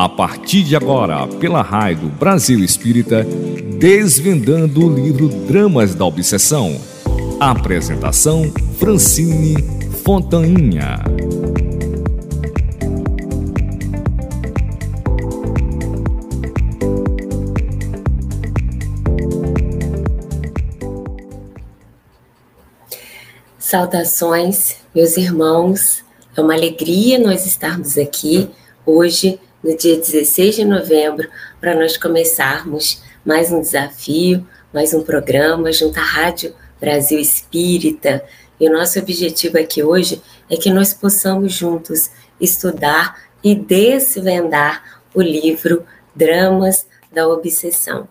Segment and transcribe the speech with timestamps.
[0.00, 3.26] A partir de agora, pela Rádio Brasil Espírita,
[3.80, 6.80] desvendando o livro Dramas da Obsessão.
[7.40, 8.48] Apresentação
[8.78, 9.56] Francine
[10.04, 11.00] Fontainha.
[23.58, 26.04] Saudações, meus irmãos.
[26.36, 28.48] É uma alegria nós estarmos aqui
[28.86, 31.28] hoje no dia 16 de novembro,
[31.60, 38.24] para nós começarmos mais um desafio, mais um programa junto à Rádio Brasil Espírita.
[38.60, 45.20] E o nosso objetivo aqui hoje é que nós possamos juntos estudar e desvendar o
[45.20, 45.84] livro
[46.14, 48.08] Dramas da Obsessão,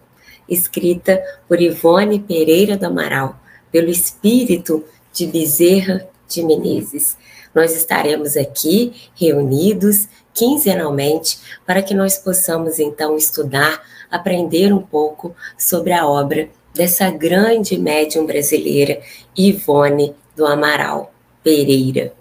[0.49, 3.39] escrita por Ivone Pereira do Amaral,
[3.71, 7.17] pelo espírito de Bezerra de Menezes.
[7.55, 15.91] Nós estaremos aqui reunidos quinzenalmente, para que nós possamos então estudar, aprender um pouco sobre
[15.91, 19.01] a obra dessa grande médium brasileira,
[19.35, 21.11] Ivone do Amaral
[21.43, 22.13] Pereira.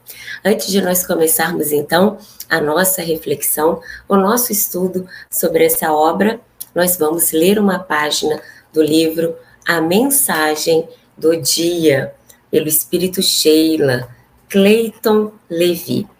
[0.42, 2.16] Antes de nós começarmos então
[2.48, 6.40] a nossa reflexão, o nosso estudo sobre essa obra,
[6.74, 8.40] nós vamos ler uma página
[8.72, 12.14] do livro A Mensagem do Dia,
[12.50, 14.08] pelo Espírito Sheila,
[14.48, 16.15] Clayton Levi.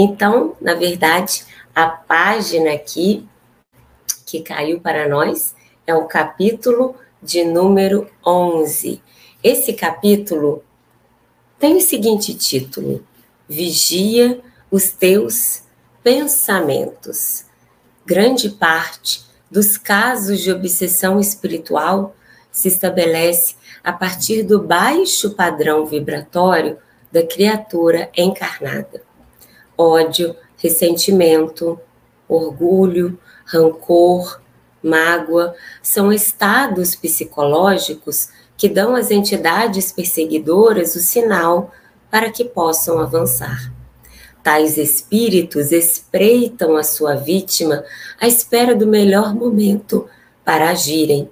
[0.00, 3.28] Então, na verdade, a página aqui
[4.24, 9.02] que caiu para nós é o capítulo de número 11.
[9.42, 10.62] Esse capítulo
[11.58, 13.04] tem o seguinte título:
[13.48, 15.62] Vigia os teus
[16.00, 17.46] pensamentos.
[18.06, 22.14] Grande parte dos casos de obsessão espiritual
[22.52, 26.78] se estabelece a partir do baixo padrão vibratório
[27.10, 29.07] da criatura encarnada
[29.78, 31.80] ódio, ressentimento,
[32.28, 34.42] orgulho, rancor,
[34.82, 41.72] mágoa são estados psicológicos que dão às entidades perseguidoras o sinal
[42.10, 43.72] para que possam avançar.
[44.42, 47.84] Tais espíritos espreitam a sua vítima
[48.20, 50.08] à espera do melhor momento
[50.44, 51.30] para agirem.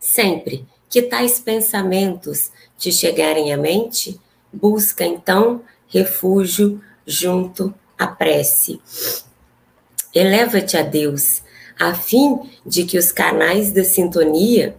[0.00, 4.18] Sempre que tais pensamentos te chegarem à mente,
[4.52, 8.78] busca então refúgio junto à prece.
[10.14, 11.42] Eleva-te a Deus,
[11.80, 14.76] a fim de que os canais da sintonia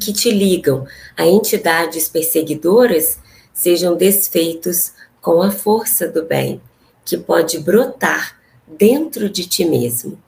[0.00, 0.86] que te ligam
[1.16, 3.18] a entidades perseguidoras
[3.52, 6.60] sejam desfeitos com a força do bem,
[7.04, 10.18] que pode brotar dentro de ti mesmo.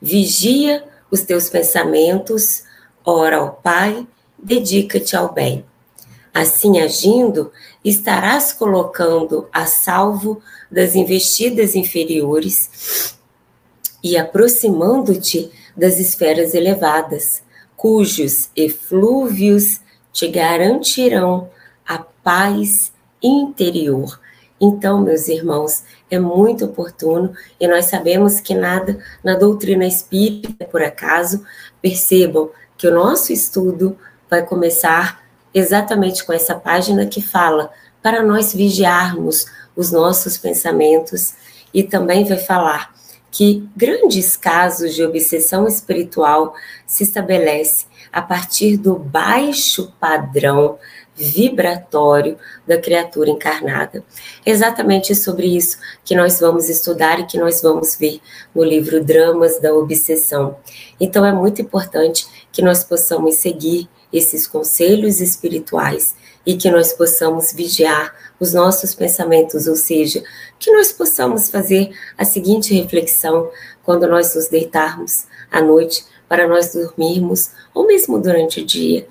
[0.00, 2.64] Vigia os teus pensamentos,
[3.04, 4.06] ora ao Pai,
[4.38, 5.64] dedica-te ao bem.
[6.32, 7.50] Assim agindo,
[7.84, 13.16] estarás colocando a salvo das investidas inferiores
[14.02, 17.42] e aproximando-te das esferas elevadas,
[17.76, 19.80] cujos eflúvios
[20.12, 21.50] te garantirão
[21.86, 22.92] a paz
[23.22, 24.20] interior.
[24.60, 30.82] Então, meus irmãos, é muito oportuno e nós sabemos que nada na doutrina espírita, por
[30.82, 31.44] acaso,
[31.80, 33.96] percebam que o nosso estudo
[34.28, 35.22] vai começar
[35.52, 37.70] exatamente com essa página que fala
[38.02, 39.46] para nós vigiarmos
[39.76, 41.34] os nossos pensamentos
[41.72, 42.92] e também vai falar
[43.30, 46.54] que grandes casos de obsessão espiritual
[46.86, 50.78] se estabelece a partir do baixo padrão
[51.14, 54.02] vibratório da criatura encarnada.
[54.44, 58.20] Exatamente sobre isso que nós vamos estudar e que nós vamos ver
[58.54, 60.56] no livro Dramas da Obsessão.
[60.98, 67.52] Então é muito importante que nós possamos seguir esses conselhos espirituais e que nós possamos
[67.52, 70.22] vigiar os nossos pensamentos, ou seja,
[70.58, 73.50] que nós possamos fazer a seguinte reflexão
[73.82, 79.06] quando nós nos deitarmos à noite para nós dormirmos, ou mesmo durante o dia.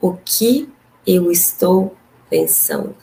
[0.00, 0.68] O que
[1.06, 1.96] eu estou
[2.30, 2.94] pensando?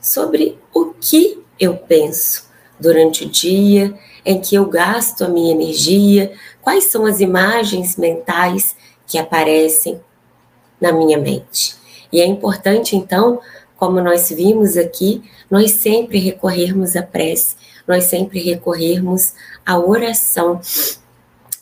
[0.00, 2.46] Sobre o que eu penso
[2.80, 8.74] durante o dia, em que eu gasto a minha energia, quais são as imagens mentais
[9.06, 10.00] que aparecem
[10.80, 11.76] na minha mente.
[12.12, 13.40] E é importante, então,
[13.76, 17.56] como nós vimos aqui, nós sempre recorrermos à prece,
[17.86, 19.34] nós sempre recorrermos
[19.64, 20.60] à oração,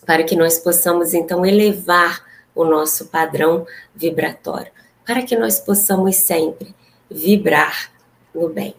[0.07, 2.23] para que nós possamos, então, elevar
[2.55, 4.71] o nosso padrão vibratório,
[5.05, 6.75] para que nós possamos sempre
[7.11, 7.91] vibrar
[8.35, 8.75] no bem.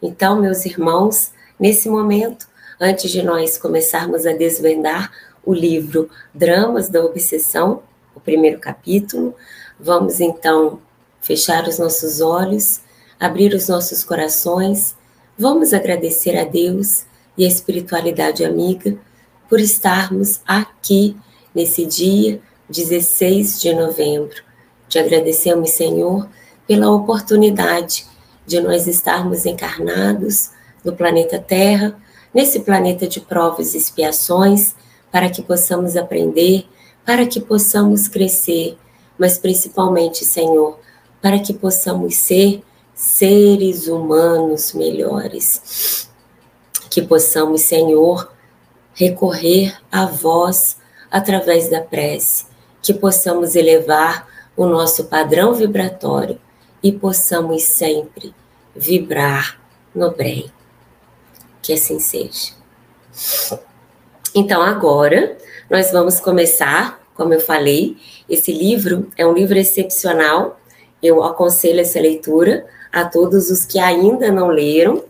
[0.00, 2.46] Então, meus irmãos, nesse momento,
[2.80, 5.10] antes de nós começarmos a desvendar
[5.44, 7.82] o livro Dramas da Obsessão,
[8.14, 9.34] o primeiro capítulo.
[9.78, 10.80] Vamos então
[11.20, 12.80] fechar os nossos olhos,
[13.18, 14.94] abrir os nossos corações.
[15.38, 17.04] Vamos agradecer a Deus
[17.36, 18.96] e a espiritualidade amiga
[19.48, 21.16] por estarmos aqui
[21.54, 24.42] nesse dia 16 de novembro.
[24.88, 26.28] Te agradecemos, Senhor,
[26.66, 28.06] pela oportunidade
[28.46, 30.50] de nós estarmos encarnados
[30.84, 31.98] no planeta Terra,
[32.32, 34.74] nesse planeta de provas e expiações,
[35.10, 36.66] para que possamos aprender,
[37.04, 38.78] para que possamos crescer,
[39.18, 40.78] mas principalmente, Senhor,
[41.20, 42.62] para que possamos ser
[42.94, 46.08] seres humanos melhores.
[46.90, 48.32] Que possamos, Senhor,
[48.94, 50.76] recorrer a vós
[51.10, 52.46] através da prece,
[52.80, 54.26] que possamos elevar
[54.56, 56.40] o nosso padrão vibratório
[56.82, 58.34] e possamos sempre
[58.74, 59.60] vibrar
[59.94, 60.52] no bem.
[61.62, 62.52] Que assim seja.
[64.34, 65.38] Então, agora,
[65.74, 67.96] nós vamos começar, como eu falei,
[68.30, 70.60] esse livro é um livro excepcional.
[71.02, 75.02] Eu aconselho essa leitura a todos os que ainda não leram,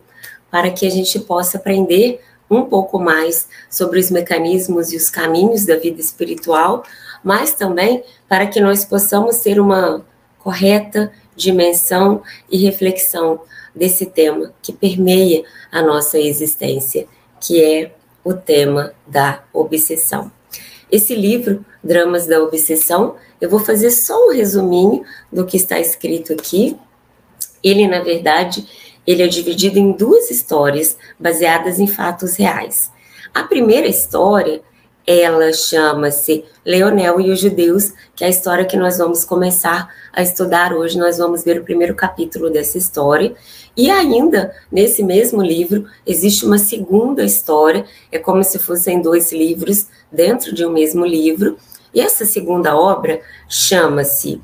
[0.51, 2.19] para que a gente possa aprender
[2.51, 6.83] um pouco mais sobre os mecanismos e os caminhos da vida espiritual,
[7.23, 10.03] mas também para que nós possamos ter uma
[10.39, 13.43] correta dimensão e reflexão
[13.75, 17.07] desse tema que permeia a nossa existência,
[17.39, 17.95] que é
[18.25, 20.33] o tema da obsessão.
[20.95, 25.03] Esse livro, Dramas da Obsessão, eu vou fazer só um resuminho
[25.33, 26.77] do que está escrito aqui.
[27.65, 28.65] Ele, na verdade,
[29.05, 32.93] ele é dividido em duas histórias baseadas em fatos reais.
[33.35, 34.63] A primeira história,
[35.05, 40.23] ela chama-se Leonel e os Judeus, que é a história que nós vamos começar a
[40.23, 40.97] estudar hoje.
[40.97, 43.35] Nós vamos ver o primeiro capítulo dessa história.
[43.77, 49.89] E ainda, nesse mesmo livro, existe uma segunda história, é como se fossem dois livros
[50.11, 51.57] dentro de um mesmo livro.
[51.93, 54.41] E essa segunda obra chama-se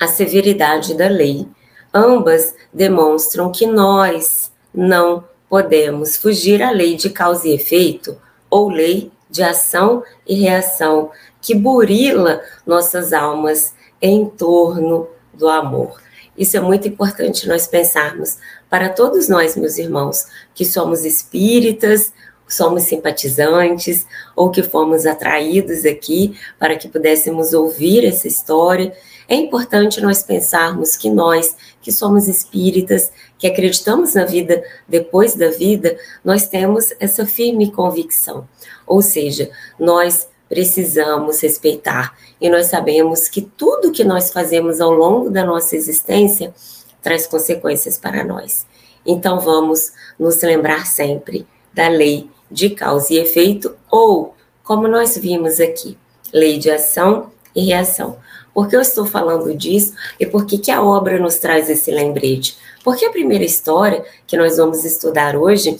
[0.00, 1.46] A Severidade da Lei
[1.92, 8.16] ambas demonstram que nós não podemos fugir à lei de causa e efeito
[8.48, 11.10] ou lei de ação e reação
[11.40, 16.00] que burila nossas almas em torno do amor.
[16.36, 18.38] Isso é muito importante nós pensarmos
[18.70, 22.12] para todos nós, meus irmãos, que somos espíritas,
[22.48, 24.06] somos simpatizantes
[24.36, 28.92] ou que fomos atraídos aqui para que pudéssemos ouvir essa história
[29.32, 35.48] é importante nós pensarmos que nós, que somos espíritas, que acreditamos na vida depois da
[35.48, 38.46] vida, nós temos essa firme convicção.
[38.86, 45.30] Ou seja, nós precisamos respeitar e nós sabemos que tudo que nós fazemos ao longo
[45.30, 46.52] da nossa existência
[47.00, 48.66] traz consequências para nós.
[49.06, 55.58] Então vamos nos lembrar sempre da lei de causa e efeito ou, como nós vimos
[55.58, 55.96] aqui,
[56.30, 58.18] lei de ação e reação.
[58.52, 61.90] Por que eu estou falando disso e por que, que a obra nos traz esse
[61.90, 62.58] lembrete?
[62.84, 65.78] Porque a primeira história que nós vamos estudar hoje,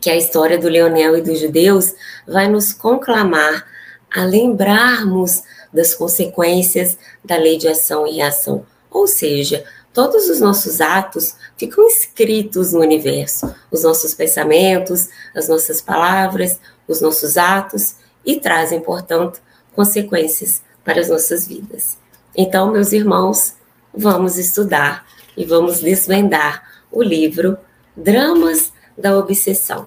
[0.00, 1.94] que a história do Leonel e dos judeus,
[2.26, 3.66] vai nos conclamar
[4.12, 5.42] a lembrarmos
[5.72, 8.64] das consequências da lei de ação e reação.
[8.90, 15.80] Ou seja, todos os nossos atos ficam escritos no universo, os nossos pensamentos, as nossas
[15.80, 19.40] palavras, os nossos atos e trazem, portanto,
[19.74, 21.96] consequências para as nossas vidas.
[22.36, 23.54] Então, meus irmãos,
[23.92, 25.06] vamos estudar
[25.36, 27.56] e vamos desvendar o livro
[27.96, 29.86] Dramas da Obsessão.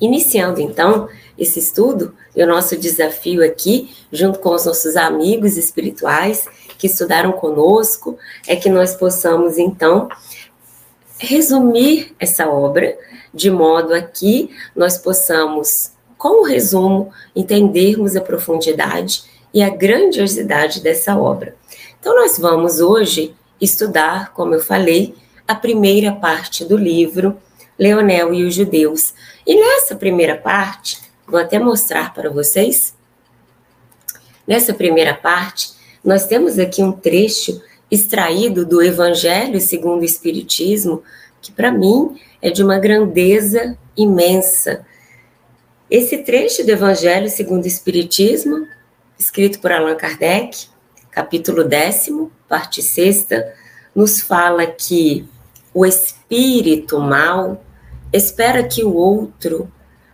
[0.00, 6.46] Iniciando então esse estudo, e o nosso desafio aqui, junto com os nossos amigos espirituais
[6.78, 10.08] que estudaram conosco, é que nós possamos então
[11.18, 12.96] resumir essa obra
[13.34, 20.80] de modo a que nós possamos, com o resumo, entendermos a profundidade e a grandiosidade
[20.80, 21.56] dessa obra.
[22.00, 25.14] Então, nós vamos hoje estudar, como eu falei,
[25.46, 27.36] a primeira parte do livro
[27.78, 29.14] Leonel e os Judeus.
[29.46, 32.94] E nessa primeira parte, vou até mostrar para vocês.
[34.46, 41.02] Nessa primeira parte, nós temos aqui um trecho extraído do Evangelho segundo o Espiritismo,
[41.40, 44.84] que para mim é de uma grandeza imensa.
[45.90, 48.66] Esse trecho do Evangelho segundo o Espiritismo
[49.18, 50.68] escrito por Allan Kardec,
[51.10, 53.52] capítulo décimo, parte sexta,
[53.94, 55.28] nos fala que
[55.74, 57.62] o espírito mal
[58.12, 59.70] espera que o outro,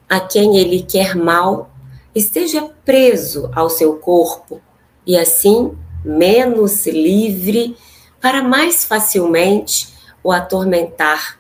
[0.09, 1.71] a quem ele quer mal,
[2.15, 4.61] esteja preso ao seu corpo
[5.07, 7.77] e assim menos livre
[8.21, 9.89] para mais facilmente
[10.23, 11.39] o atormentar,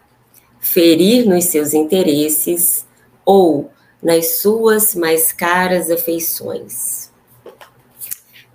[0.58, 2.86] ferir nos seus interesses
[3.24, 3.70] ou
[4.02, 7.04] nas suas mais caras afeições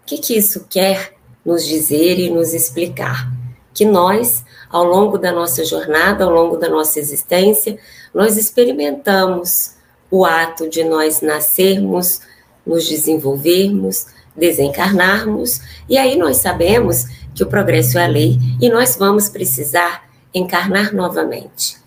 [0.09, 1.13] que, que isso quer
[1.45, 3.31] nos dizer e nos explicar?
[3.71, 7.77] que nós, ao longo da nossa jornada, ao longo da nossa existência,
[8.13, 9.73] nós experimentamos
[10.11, 12.21] o ato de nós nascermos,
[12.65, 18.95] nos desenvolvermos, desencarnarmos, e aí nós sabemos que o progresso é a lei e nós
[18.95, 21.77] vamos precisar encarnar novamente.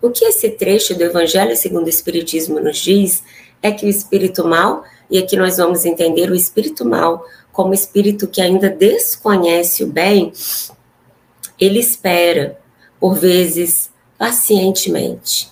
[0.00, 3.22] O que esse trecho do Evangelho segundo o Espiritismo nos diz
[3.62, 8.28] é que o espírito mal, e aqui nós vamos entender o espírito mal como espírito
[8.28, 10.32] que ainda desconhece o bem,
[11.58, 12.58] ele espera,
[12.98, 15.50] por vezes pacientemente,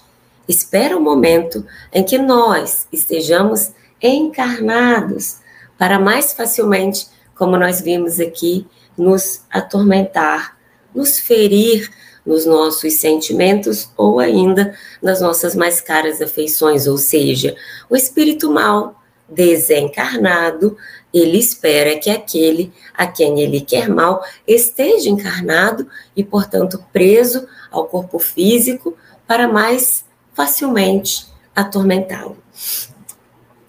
[0.48, 5.38] espera o momento em que nós estejamos encarnados
[5.78, 10.56] para mais facilmente, como nós vimos aqui, nos atormentar,
[10.94, 11.90] nos ferir
[12.24, 17.54] nos nossos sentimentos ou ainda nas nossas mais caras afeições, ou seja,
[17.90, 20.76] o espírito mal desencarnado,
[21.12, 27.86] ele espera que aquele a quem ele quer mal esteja encarnado e, portanto, preso ao
[27.86, 30.04] corpo físico para mais
[30.34, 32.36] facilmente atormentá-lo.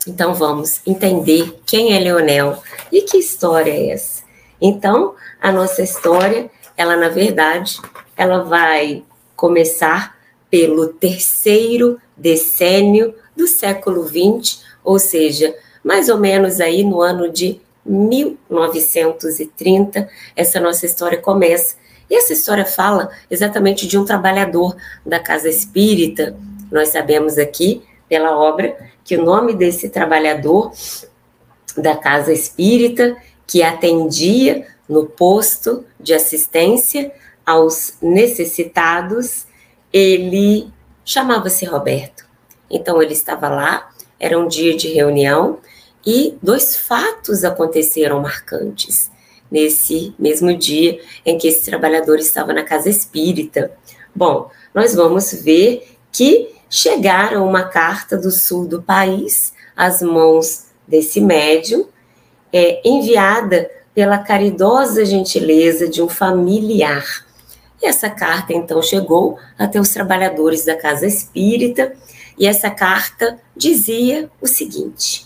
[0.07, 4.23] Então vamos entender quem é Leonel e que história é essa.
[4.61, 7.79] Então, a nossa história, ela na verdade,
[8.15, 9.03] ela vai
[9.35, 10.15] começar
[10.49, 17.59] pelo terceiro decênio do século XX, ou seja, mais ou menos aí no ano de
[17.85, 21.75] 1930, essa nossa história começa.
[22.09, 24.75] E essa história fala exatamente de um trabalhador
[25.05, 26.35] da casa espírita.
[26.71, 30.71] Nós sabemos aqui, pela obra, que o nome desse trabalhador
[31.75, 37.11] da casa espírita que atendia no posto de assistência
[37.45, 39.45] aos necessitados,
[39.91, 40.71] ele
[41.03, 42.25] chamava-se Roberto.
[42.69, 45.59] Então ele estava lá, era um dia de reunião
[46.05, 49.11] e dois fatos aconteceram marcantes
[49.49, 53.71] nesse mesmo dia em que esse trabalhador estava na casa espírita.
[54.13, 61.19] Bom, nós vamos ver que chegaram uma carta do sul do país às mãos desse
[61.19, 61.87] médium,
[62.51, 67.25] é, enviada pela caridosa gentileza de um familiar.
[67.81, 71.93] E essa carta então chegou até os trabalhadores da casa espírita,
[72.37, 75.25] e essa carta dizia o seguinte: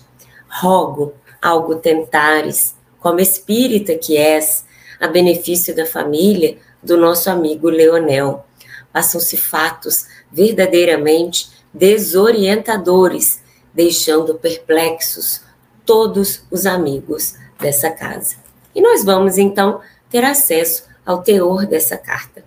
[0.50, 4.66] Rogo algo tentares, como espírita que és,
[5.00, 8.46] a benefício da família do nosso amigo Leonel.
[8.92, 13.42] Passam-se fatos verdadeiramente desorientadores,
[13.74, 15.42] deixando perplexos
[15.86, 18.36] todos os amigos dessa casa.
[18.76, 22.44] E nós vamos então ter acesso ao teor dessa carta.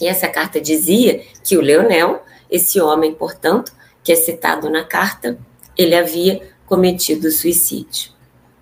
[0.00, 3.72] E essa carta dizia que o Leonel, esse homem, portanto,
[4.02, 5.38] que é citado na carta,
[5.76, 8.12] ele havia cometido suicídio.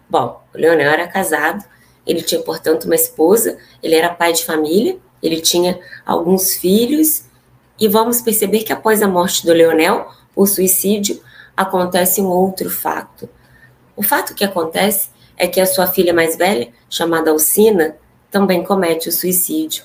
[0.08, 1.64] Bom, o Leonel era casado,
[2.06, 7.24] ele tinha, portanto, uma esposa, ele era pai de família, ele tinha alguns filhos
[7.80, 11.20] e vamos perceber que após a morte do Leonel, o suicídio,
[11.56, 13.28] acontece um outro fato.
[13.96, 17.96] O fato que acontece é que a sua filha mais velha, chamada Alcina,
[18.30, 19.84] também comete o suicídio.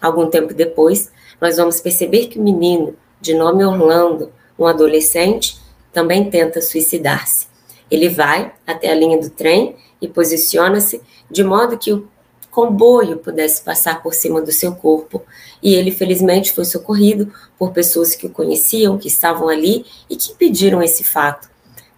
[0.00, 1.10] Algum tempo depois,
[1.40, 5.58] nós vamos perceber que o menino, de nome Orlando, um adolescente,
[5.92, 7.46] também tenta suicidar-se.
[7.90, 12.08] Ele vai até a linha do trem e posiciona-se de modo que o
[12.50, 15.22] comboio pudesse passar por cima do seu corpo.
[15.62, 20.32] E ele, felizmente, foi socorrido por pessoas que o conheciam, que estavam ali e que
[20.32, 21.48] impediram esse fato.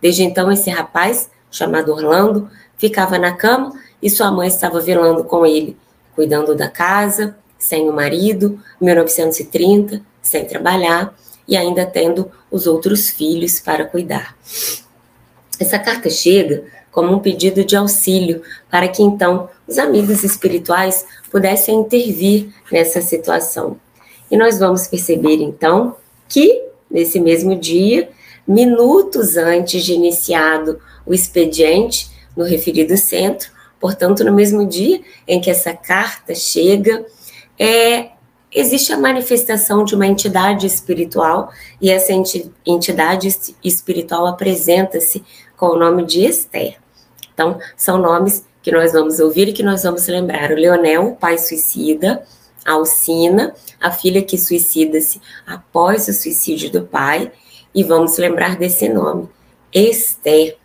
[0.02, 3.72] Desde então, esse rapaz, chamado Orlando, ficava na cama
[4.02, 5.76] e sua mãe estava velando com ele,
[6.14, 11.14] cuidando da casa, sem o marido, 1930, sem trabalhar
[11.46, 14.36] e ainda tendo os outros filhos para cuidar.
[15.58, 21.80] Essa carta chega como um pedido de auxílio para que então os amigos espirituais pudessem
[21.80, 23.78] intervir nessa situação.
[24.30, 25.96] E nós vamos perceber então
[26.28, 28.10] que nesse mesmo dia,
[28.46, 35.50] minutos antes de iniciado o expediente no referido centro, portanto, no mesmo dia em que
[35.50, 37.04] essa carta chega,
[37.58, 38.10] é,
[38.52, 42.12] existe a manifestação de uma entidade espiritual e essa
[42.66, 43.28] entidade
[43.62, 45.24] espiritual apresenta-se
[45.56, 46.76] com o nome de Esther.
[47.32, 50.50] Então, são nomes que nós vamos ouvir e que nós vamos lembrar.
[50.50, 52.24] O Leonel, o pai suicida,
[52.64, 57.30] a Alcina, a filha que suicida-se após o suicídio do pai,
[57.74, 59.28] e vamos lembrar desse nome,
[59.72, 60.56] Esther.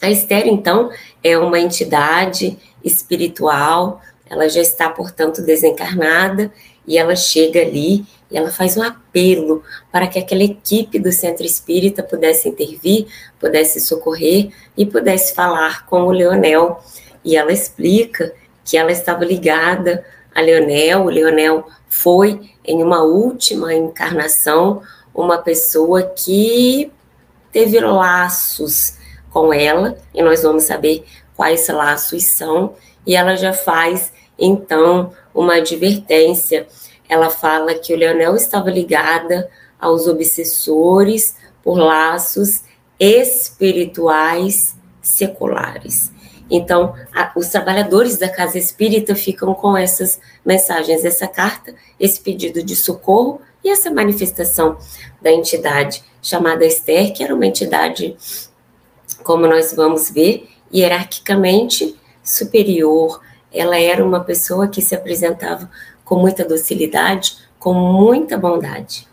[0.00, 0.90] A Esther, então,
[1.22, 6.52] é uma entidade espiritual, ela já está, portanto, desencarnada,
[6.90, 11.46] e ela chega ali e ela faz um apelo para que aquela equipe do centro
[11.46, 13.06] espírita pudesse intervir,
[13.38, 16.82] pudesse socorrer e pudesse falar com o Leonel.
[17.24, 20.04] E ela explica que ela estava ligada
[20.34, 21.02] a Leonel.
[21.02, 24.82] O Leonel foi, em uma última encarnação,
[25.14, 26.90] uma pessoa que
[27.52, 28.94] teve laços
[29.30, 31.04] com ela, e nós vamos saber
[31.36, 32.74] quais laços são,
[33.06, 36.66] e ela já faz, então, uma advertência.
[37.10, 39.50] Ela fala que o Leonel estava ligada
[39.80, 42.62] aos obsessores por laços
[43.00, 46.12] espirituais seculares.
[46.48, 52.62] Então, a, os trabalhadores da casa espírita ficam com essas mensagens, essa carta, esse pedido
[52.62, 54.78] de socorro e essa manifestação
[55.20, 58.16] da entidade chamada Esther, que era uma entidade,
[59.24, 63.20] como nós vamos ver, hierarquicamente superior.
[63.52, 65.68] Ela era uma pessoa que se apresentava
[66.10, 69.06] com muita docilidade, com muita bondade.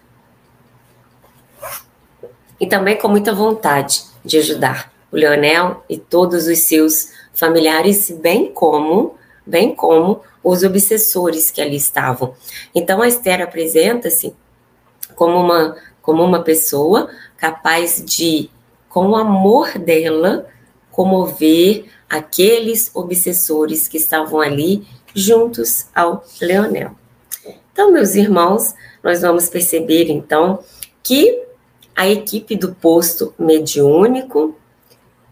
[2.60, 8.51] E também com muita vontade de ajudar o Leonel e todos os seus familiares, bem
[8.51, 9.13] como,
[9.46, 12.34] bem como os obsessores que ali estavam.
[12.74, 14.36] Então a Esther apresenta-se
[15.16, 18.50] como uma como uma pessoa capaz de,
[18.89, 20.48] com o amor dela,
[20.89, 24.88] comover aqueles obsessores que estavam ali
[25.18, 26.92] juntos ao Leonel.
[27.74, 30.60] Então, meus irmãos, nós vamos perceber então
[31.02, 31.44] que
[31.96, 34.56] a equipe do posto mediúnico,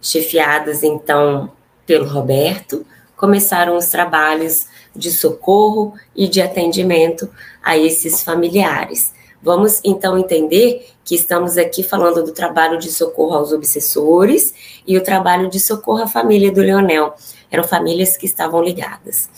[0.02, 1.52] chefiadas então
[1.86, 2.84] pelo Roberto,
[3.16, 4.66] começaram os trabalhos
[4.96, 7.30] de socorro e de atendimento
[7.62, 9.14] a esses familiares.
[9.42, 14.52] Vamos então entender que estamos aqui falando do trabalho de socorro aos obsessores
[14.88, 17.14] e o trabalho de socorro à família do Leonel.
[17.52, 19.30] Eram famílias que estavam ligadas.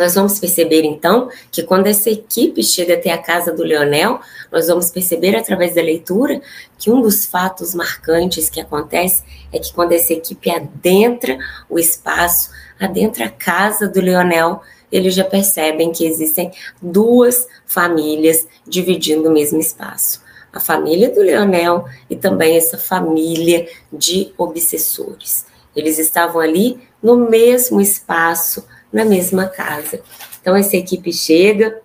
[0.00, 4.18] Nós vamos perceber então que quando essa equipe chega até a casa do Leonel,
[4.50, 6.40] nós vamos perceber através da leitura
[6.78, 11.36] que um dos fatos marcantes que acontece é que quando essa equipe adentra
[11.68, 19.28] o espaço, adentra a casa do Leonel, eles já percebem que existem duas famílias dividindo
[19.28, 20.22] o mesmo espaço.
[20.50, 25.44] A família do Leonel e também essa família de obsessores.
[25.76, 30.00] Eles estavam ali no mesmo espaço, na mesma casa.
[30.40, 31.80] Então, essa equipe chega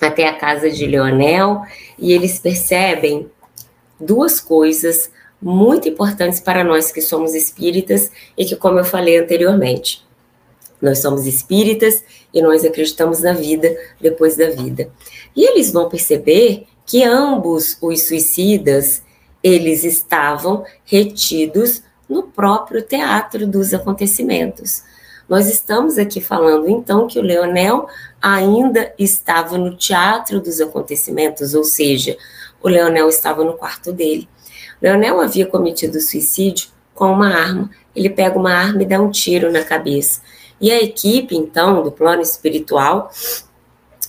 [0.00, 1.62] até a casa de Leonel
[1.98, 3.30] e eles percebem
[3.98, 5.10] duas coisas
[5.40, 10.04] muito importantes para nós que somos espíritas e que, como eu falei anteriormente,
[10.80, 14.90] nós somos espíritas e nós acreditamos na vida depois da vida.
[15.34, 19.02] E eles vão perceber que ambos os suicidas,
[19.42, 24.82] eles estavam retidos no próprio teatro dos acontecimentos.
[25.28, 27.86] Nós estamos aqui falando então que o Leonel
[28.20, 32.16] ainda estava no teatro dos acontecimentos, ou seja,
[32.62, 34.28] o Leonel estava no quarto dele.
[34.80, 37.70] Leonel havia cometido suicídio com uma arma.
[37.94, 40.20] Ele pega uma arma e dá um tiro na cabeça.
[40.60, 43.10] E a equipe, então, do plano espiritual,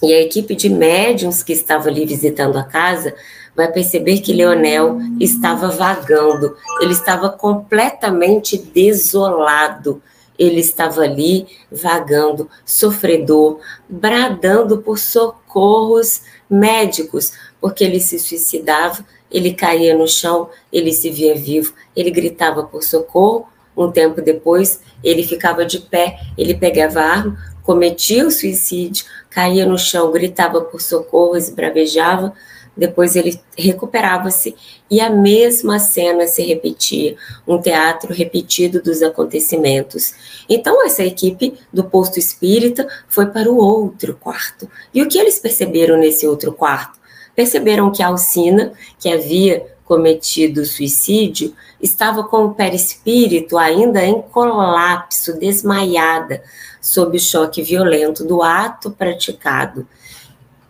[0.04, 3.15] e a equipe de médiums que estava ali visitando a casa,
[3.56, 10.01] vai perceber que Leonel estava vagando, ele estava completamente desolado.
[10.38, 19.98] Ele estava ali vagando, sofredor, bradando por socorros médicos, porque ele se suicidava, ele caía
[19.98, 25.65] no chão, ele se via vivo, ele gritava por socorro, um tempo depois, ele ficava
[25.65, 31.36] de pé, ele pegava a arma, cometia o suicídio, caía no chão, gritava por socorro,
[31.36, 32.34] esbravejava,
[32.75, 34.55] depois ele recuperava-se
[34.89, 37.15] e a mesma cena se repetia,
[37.47, 40.13] um teatro repetido dos acontecimentos.
[40.49, 44.69] Então essa equipe do posto espírita foi para o outro quarto.
[44.93, 46.99] E o que eles perceberam nesse outro quarto?
[47.35, 55.38] Perceberam que a Alcina, que havia cometido suicídio, estava com o perispírito ainda em colapso,
[55.38, 56.43] desmaiada,
[56.81, 59.88] sob o choque violento do ato praticado.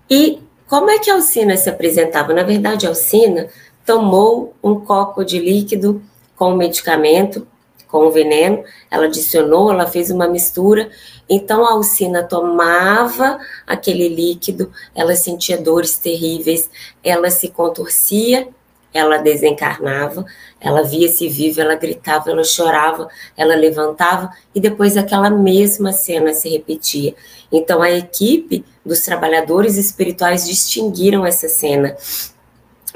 [0.09, 2.34] E como é que a Alcina se apresentava?
[2.34, 3.47] Na verdade, a Alcina
[3.86, 6.01] tomou um copo de líquido
[6.36, 7.47] com o medicamento,
[7.88, 10.89] com o veneno, ela adicionou, ela fez uma mistura.
[11.30, 16.69] Então a Alcina tomava aquele líquido, ela sentia dores terríveis,
[17.04, 18.47] ela se contorcia
[18.95, 20.25] ela desencarnava,
[20.65, 26.49] ela via-se viva, ela gritava, ela chorava, ela levantava e depois aquela mesma cena se
[26.49, 27.13] repetia.
[27.51, 31.95] Então a equipe dos trabalhadores espirituais distinguiram essa cena.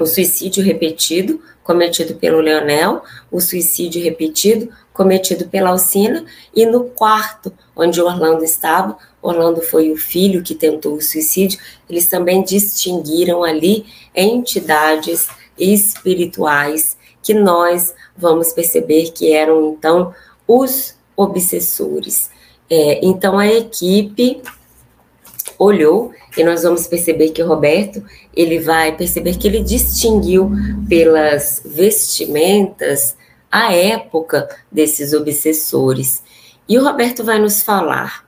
[0.00, 7.52] O suicídio repetido, cometido pelo Leonel, o suicídio repetido, cometido pela Alcina, e no quarto,
[7.76, 13.86] onde Orlando estava, Orlando foi o filho que tentou o suicídio, eles também distinguiram ali
[14.12, 20.14] entidades espirituais que nós vamos perceber que eram então
[20.46, 22.30] os obsessores.
[22.68, 24.42] É, então a equipe
[25.58, 28.02] olhou e nós vamos perceber que o Roberto
[28.34, 30.50] ele vai perceber que ele distinguiu
[30.88, 33.16] pelas vestimentas
[33.50, 36.22] a época desses obsessores.
[36.68, 38.24] E o Roberto vai nos falar.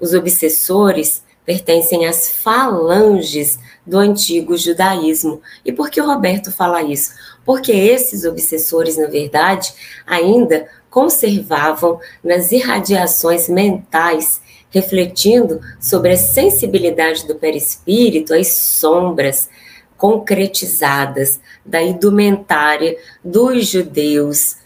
[0.00, 5.42] Os obsessores pertencem às falanges do antigo judaísmo.
[5.64, 7.12] E por que o Roberto fala isso?
[7.44, 9.72] Porque esses obsessores, na verdade,
[10.06, 19.48] ainda conservavam nas irradiações mentais refletindo sobre a sensibilidade do perispírito, as sombras
[19.96, 24.56] concretizadas da indumentária dos judeus,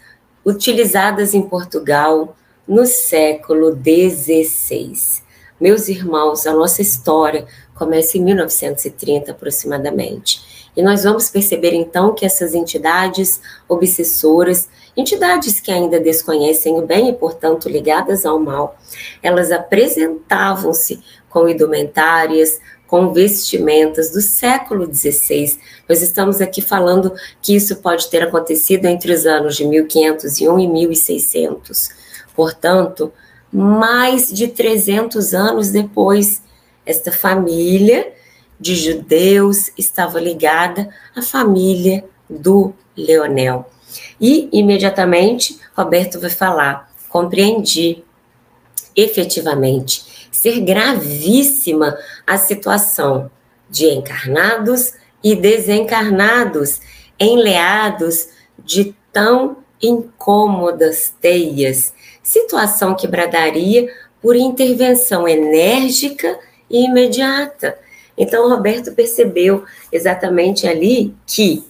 [0.45, 2.35] utilizadas em Portugal
[2.67, 5.21] no século XVI.
[5.59, 10.66] Meus irmãos, a nossa história começa em 1930 aproximadamente.
[10.77, 17.09] E nós vamos perceber então que essas entidades obsessoras Entidades que ainda desconhecem o bem
[17.09, 18.75] e, portanto, ligadas ao mal,
[19.21, 25.59] elas apresentavam-se com indumentárias, com vestimentas do século XVI.
[25.87, 27.13] Nós estamos aqui falando
[27.43, 31.89] que isso pode ter acontecido entre os anos de 1501 e 1600.
[32.35, 33.13] Portanto,
[33.53, 36.41] mais de 300 anos depois,
[36.83, 38.13] esta família
[38.59, 43.69] de judeus estava ligada à família do Leonel.
[44.19, 48.03] E, imediatamente, Roberto vai falar: compreendi
[48.95, 53.29] efetivamente ser gravíssima a situação
[53.69, 54.93] de encarnados
[55.23, 56.79] e desencarnados,
[57.19, 61.93] enleados de tão incômodas teias,
[62.23, 63.91] situação que bradaria
[64.21, 66.39] por intervenção enérgica
[66.69, 67.77] e imediata.
[68.17, 71.63] Então, Roberto percebeu exatamente ali que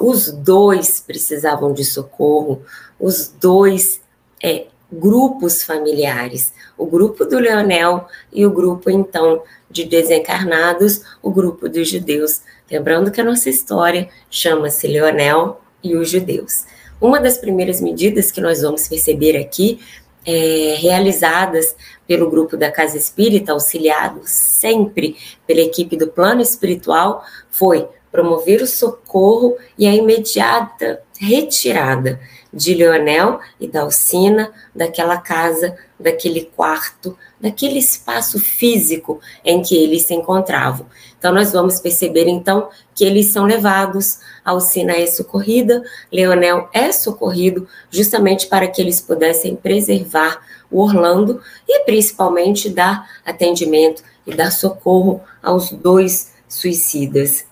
[0.00, 2.62] os dois precisavam de socorro,
[2.98, 4.00] os dois
[4.42, 11.68] é, grupos familiares, o grupo do Leonel e o grupo, então, de desencarnados, o grupo
[11.68, 12.42] dos judeus.
[12.70, 16.64] Lembrando que a nossa história chama-se Leonel e os judeus.
[17.00, 19.80] Uma das primeiras medidas que nós vamos perceber aqui,
[20.24, 21.74] é, realizadas
[22.06, 28.66] pelo grupo da Casa Espírita, auxiliado sempre pela equipe do plano espiritual, foi promover o
[28.66, 32.18] socorro e a imediata retirada
[32.52, 40.02] de Leonel e da Alcina daquela casa, daquele quarto, daquele espaço físico em que eles
[40.02, 40.84] se encontravam.
[41.16, 47.68] Então nós vamos perceber então que eles são levados, Alcina é socorrida, Leonel é socorrido
[47.88, 55.20] justamente para que eles pudessem preservar o Orlando e principalmente dar atendimento e dar socorro
[55.40, 57.46] aos dois suicidas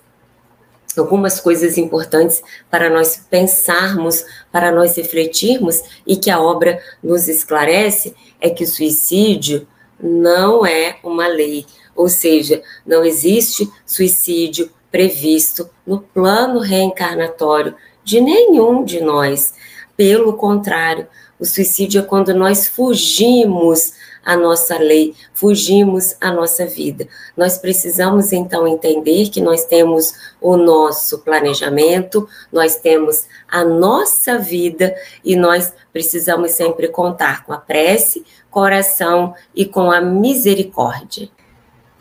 [0.98, 8.14] algumas coisas importantes para nós pensarmos, para nós refletirmos e que a obra nos esclarece
[8.40, 9.66] é que o suicídio
[10.03, 18.83] não é uma lei, ou seja, não existe suicídio previsto no plano reencarnatório de nenhum
[18.83, 19.55] de nós.
[19.96, 21.07] Pelo contrário,
[21.38, 23.92] o suicídio é quando nós fugimos
[24.25, 27.09] a nossa lei, fugimos a nossa vida.
[27.37, 34.95] Nós precisamos então entender que nós temos o nosso planejamento, nós temos a nossa vida
[35.25, 41.29] e nós precisamos sempre contar com a prece, coração e com a misericórdia.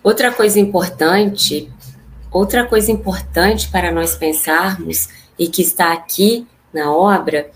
[0.03, 1.71] Outra coisa importante,
[2.31, 7.49] outra coisa importante para nós pensarmos e que está aqui na obra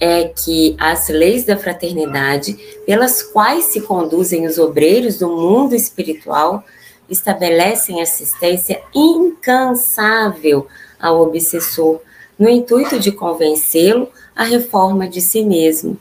[0.00, 2.54] é que as leis da fraternidade,
[2.86, 6.64] pelas quais se conduzem os obreiros do mundo espiritual,
[7.08, 10.66] estabelecem assistência incansável
[11.00, 12.00] ao obsessor,
[12.38, 15.98] no intuito de convencê-lo à reforma de si mesmo.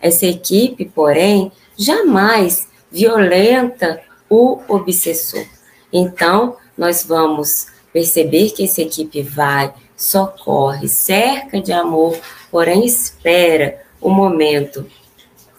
[0.00, 5.44] Essa equipe, porém, jamais violenta o obsessor.
[5.92, 12.16] Então, nós vamos perceber que essa equipe vai, socorre, cerca de amor
[12.50, 14.86] porém espera o momento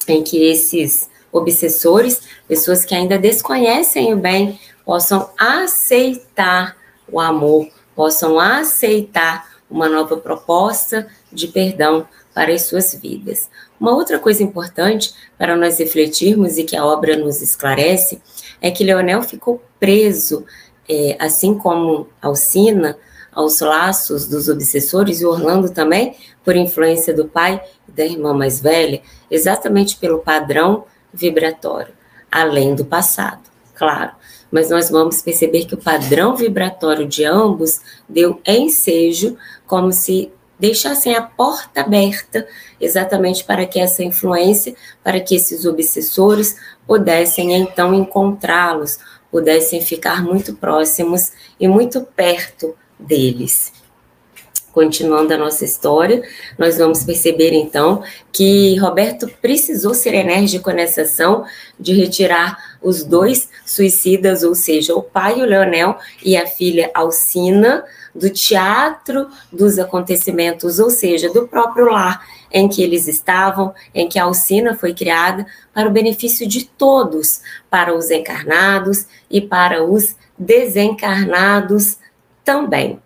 [0.07, 6.75] em que esses obsessores, pessoas que ainda desconhecem o bem, possam aceitar
[7.11, 13.49] o amor, possam aceitar uma nova proposta de perdão para as suas vidas.
[13.79, 18.19] Uma outra coisa importante para nós refletirmos e que a obra nos esclarece
[18.59, 20.45] é que Leonel ficou preso,
[20.89, 22.97] é, assim como Alcina,
[23.31, 28.59] aos laços dos obsessores, e Orlando também, por influência do pai e da irmã mais
[28.59, 31.93] velha, exatamente pelo padrão vibratório,
[32.31, 33.43] além do passado,
[33.75, 34.11] claro.
[34.51, 41.15] Mas nós vamos perceber que o padrão vibratório de ambos deu ensejo, como se deixassem
[41.15, 42.45] a porta aberta,
[42.81, 48.97] exatamente para que essa influência, para que esses obsessores pudessem então encontrá-los,
[49.31, 53.71] pudessem ficar muito próximos e muito perto deles.
[54.71, 56.21] Continuando a nossa história,
[56.57, 61.43] nós vamos perceber então que Roberto precisou ser enérgico nessa ação
[61.79, 67.83] de retirar os dois suicidas, ou seja, o pai, o Leonel, e a filha Alcina,
[68.13, 74.17] do teatro dos acontecimentos, ou seja, do próprio lar em que eles estavam, em que
[74.17, 80.15] a Alcina foi criada, para o benefício de todos, para os encarnados e para os
[80.37, 81.97] desencarnados
[82.43, 82.99] também.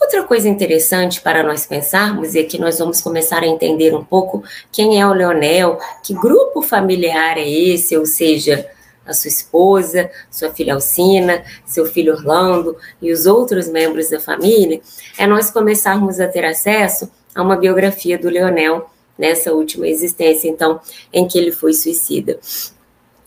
[0.00, 4.42] Outra coisa interessante para nós pensarmos, e aqui nós vamos começar a entender um pouco
[4.70, 8.66] quem é o Leonel, que grupo familiar é esse, ou seja,
[9.06, 14.80] a sua esposa, sua filha Alcina, seu filho Orlando e os outros membros da família,
[15.16, 20.80] é nós começarmos a ter acesso a uma biografia do Leonel nessa última existência, então,
[21.12, 22.38] em que ele foi suicida.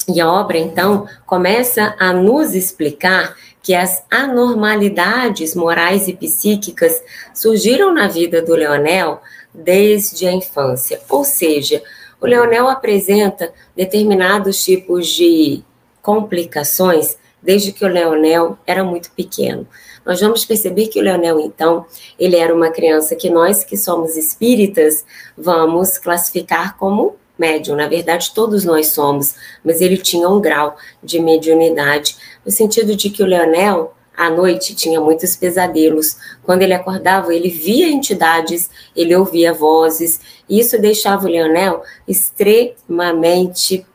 [0.08, 7.02] E a obra, então, começa a nos explicar que as anormalidades morais e psíquicas
[7.34, 9.22] surgiram na vida do Leonel
[9.54, 11.00] desde a infância.
[11.10, 11.84] Ou seja,
[12.20, 15.64] o Leonel apresenta determinados tipos de
[16.02, 19.68] complicações desde que o Leonel era muito pequeno.
[20.06, 21.86] Nós vamos perceber que o Leonel, então,
[22.18, 25.06] ele era uma criança que nós, que somos espíritas,
[25.38, 27.76] vamos classificar como médium.
[27.76, 33.10] Na verdade, todos nós somos, mas ele tinha um grau de mediunidade, no sentido de
[33.10, 36.18] que o Leonel, à noite, tinha muitos pesadelos.
[36.44, 43.86] Quando ele acordava, ele via entidades, ele ouvia vozes, e isso deixava o Leonel extremamente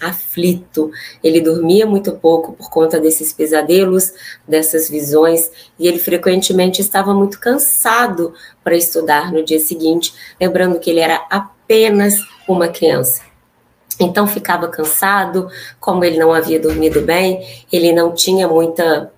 [0.00, 0.90] aflito.
[1.22, 4.12] Ele dormia muito pouco por conta desses pesadelos,
[4.46, 10.90] dessas visões, e ele frequentemente estava muito cansado para estudar no dia seguinte, lembrando que
[10.90, 12.14] ele era apenas
[12.48, 13.22] uma criança.
[13.98, 15.48] Então ficava cansado,
[15.80, 19.10] como ele não havia dormido bem, ele não tinha muita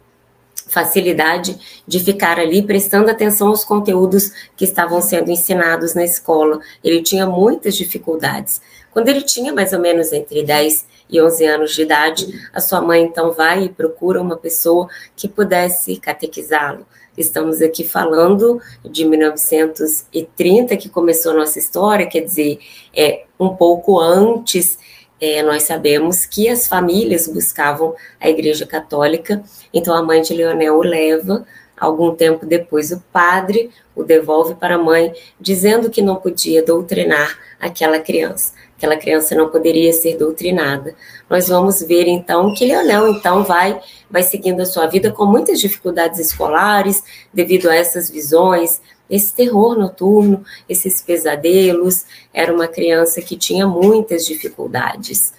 [0.68, 6.60] facilidade de ficar ali prestando atenção aos conteúdos que estavam sendo ensinados na escola.
[6.84, 8.60] Ele tinha muitas dificuldades.
[8.90, 12.80] Quando ele tinha mais ou menos entre 10 e 11 anos de idade, a sua
[12.80, 16.86] mãe então vai e procura uma pessoa que pudesse catequizá-lo.
[17.16, 22.60] Estamos aqui falando de 1930 que começou a nossa história, quer dizer,
[22.94, 24.78] é um pouco antes
[25.20, 29.42] é, nós sabemos que as famílias buscavam a Igreja Católica,
[29.74, 31.44] então a mãe de Leonel o leva.
[31.80, 37.36] Algum tempo depois, o padre o devolve para a mãe, dizendo que não podia doutrinar
[37.60, 38.52] aquela criança.
[38.76, 40.94] Aquela criança não poderia ser doutrinada.
[41.28, 45.60] Nós vamos ver então que Leonel então vai vai seguindo a sua vida com muitas
[45.60, 47.02] dificuldades escolares
[47.34, 52.04] devido a essas visões, esse terror noturno, esses pesadelos.
[52.32, 55.32] Era uma criança que tinha muitas dificuldades.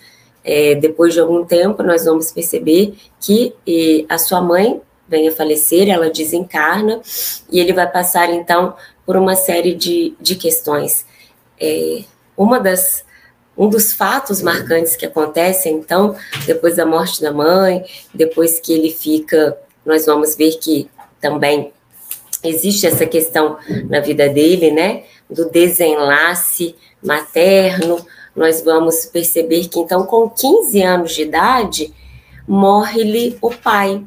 [0.43, 5.31] É, depois de algum tempo, nós vamos perceber que e, a sua mãe vem a
[5.31, 7.01] falecer, ela desencarna,
[7.51, 11.05] e ele vai passar, então, por uma série de, de questões.
[11.59, 12.03] É,
[12.37, 13.03] uma das,
[13.57, 18.91] um dos fatos marcantes que acontecem, então, depois da morte da mãe, depois que ele
[18.91, 21.73] fica, nós vamos ver que também
[22.43, 23.57] existe essa questão
[23.89, 31.13] na vida dele, né, do desenlace materno, nós vamos perceber que então com 15 anos
[31.13, 31.93] de idade
[32.47, 34.01] morre-lhe o pai.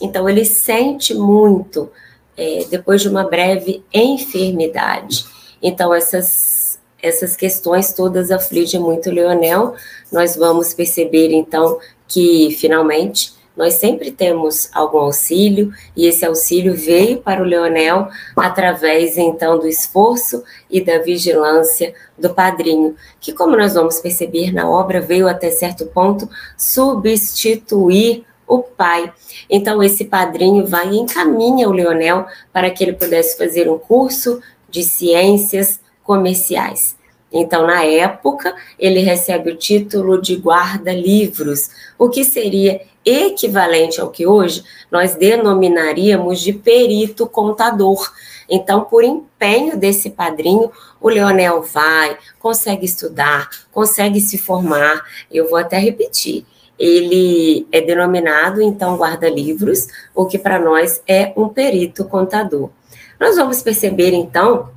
[0.00, 1.90] Então ele sente muito
[2.36, 5.24] é, depois de uma breve enfermidade.
[5.62, 6.64] Então essas
[7.02, 9.74] essas questões todas afligem muito o Leonel.
[10.10, 11.78] Nós vamos perceber então
[12.08, 19.16] que finalmente nós sempre temos algum auxílio, e esse auxílio veio para o Leonel através,
[19.16, 25.00] então, do esforço e da vigilância do padrinho, que, como nós vamos perceber na obra,
[25.00, 29.12] veio até certo ponto substituir o pai.
[29.48, 34.40] Então, esse padrinho vai e encaminha o Leonel para que ele pudesse fazer um curso
[34.68, 36.96] de ciências comerciais.
[37.32, 44.26] Então, na época, ele recebe o título de guarda-livros, o que seria equivalente ao que
[44.26, 48.12] hoje nós denominaríamos de perito contador.
[48.48, 55.04] Então, por empenho desse padrinho, o Leonel vai, consegue estudar, consegue se formar.
[55.30, 56.46] Eu vou até repetir.
[56.78, 62.70] Ele é denominado, então, guarda-livros, o que para nós é um perito contador.
[63.20, 64.68] Nós vamos perceber, então,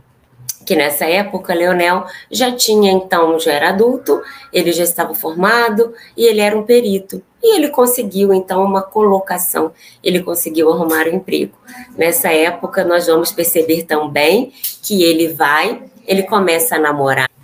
[0.68, 6.26] que nessa época Leonel já tinha então, já era adulto, ele já estava formado e
[6.26, 7.24] ele era um perito.
[7.42, 9.72] E ele conseguiu então uma colocação,
[10.04, 11.54] ele conseguiu arrumar um emprego.
[11.98, 14.52] Nessa época nós vamos perceber também
[14.84, 17.37] que ele vai, ele começa a namorar.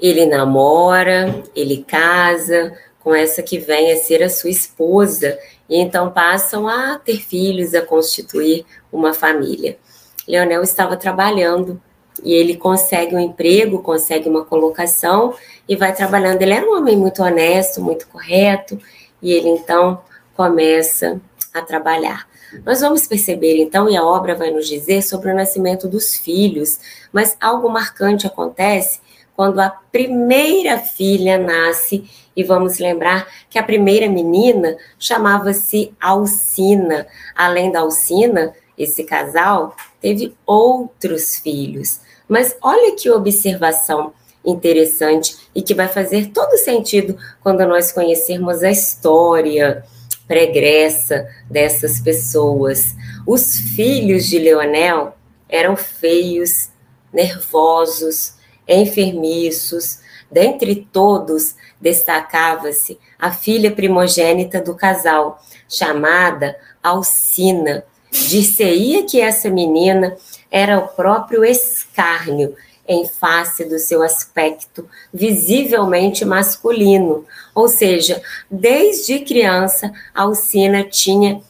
[0.00, 6.10] Ele namora, ele casa com essa que vem a ser a sua esposa, e então
[6.10, 9.78] passam a ter filhos, a constituir uma família.
[10.26, 11.80] Leonel estava trabalhando
[12.22, 15.34] e ele consegue um emprego, consegue uma colocação
[15.68, 16.42] e vai trabalhando.
[16.42, 18.78] Ele era um homem muito honesto, muito correto,
[19.22, 20.02] e ele então
[20.34, 21.20] começa
[21.52, 22.28] a trabalhar.
[22.64, 26.80] Nós vamos perceber então, e a obra vai nos dizer sobre o nascimento dos filhos,
[27.12, 29.00] mas algo marcante acontece
[29.40, 32.04] quando a primeira filha nasce,
[32.36, 37.06] e vamos lembrar que a primeira menina chamava-se Alcina.
[37.34, 42.02] Além da Alcina, esse casal teve outros filhos.
[42.28, 44.12] Mas olha que observação
[44.44, 49.82] interessante e que vai fazer todo sentido quando nós conhecermos a história
[50.28, 52.94] pregressa dessas pessoas.
[53.26, 55.14] Os filhos de Leonel
[55.48, 56.68] eram feios,
[57.10, 58.38] nervosos,
[58.70, 59.98] enfermiços.
[60.30, 67.84] Dentre todos, destacava-se a filha primogênita do casal, chamada Alcina.
[68.10, 70.16] Dir-se-ia que essa menina
[70.50, 72.54] era o próprio escárnio
[72.86, 77.24] em face do seu aspecto visivelmente masculino.
[77.54, 81.40] Ou seja, desde criança, Alcina tinha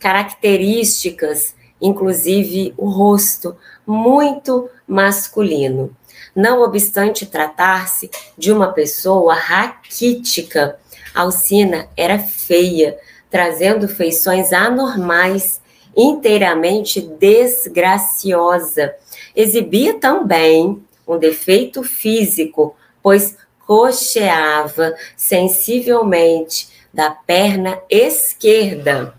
[0.00, 5.96] características, inclusive o rosto, muito masculino.
[6.38, 10.78] Não obstante tratar-se de uma pessoa raquítica,
[11.12, 12.96] Alcina era feia,
[13.28, 15.60] trazendo feições anormais,
[15.96, 18.94] inteiramente desgraciosa.
[19.34, 29.12] Exibia também um defeito físico, pois cocheava sensivelmente da perna esquerda.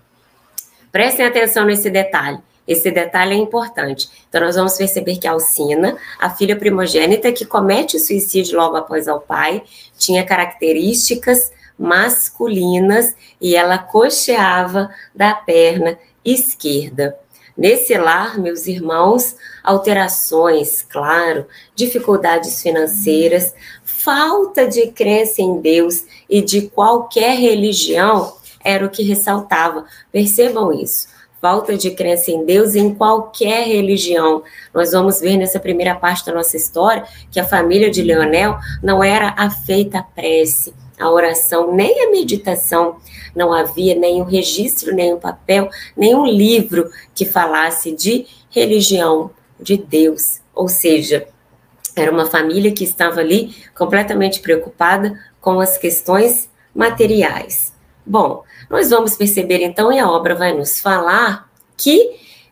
[0.89, 2.39] Prestem atenção nesse detalhe.
[2.69, 4.07] Esse detalhe é importante.
[4.29, 9.07] Então, nós vamos perceber que Alcina, a filha primogênita que comete o suicídio logo após
[9.07, 9.63] ao pai,
[9.97, 17.17] tinha características masculinas e ela cocheava da perna esquerda.
[17.57, 23.51] Nesse lar, meus irmãos, alterações, claro, dificuldades financeiras,
[23.83, 29.85] falta de crença em Deus e de qualquer religião era o que ressaltava.
[30.11, 31.07] Percebam isso.
[31.41, 34.43] Falta de crença em Deus em qualquer religião.
[34.73, 39.01] Nós vamos ver nessa primeira parte da nossa história que a família de Leonel não
[39.03, 42.97] era afeita à prece, à oração, nem à meditação
[43.35, 50.41] não havia nenhum registro, nenhum papel, nenhum livro que falasse de religião, de Deus.
[50.53, 51.27] Ou seja,
[51.95, 57.73] era uma família que estava ali completamente preocupada com as questões materiais.
[58.09, 62.09] Bom, nós vamos perceber então, e a obra vai nos falar, que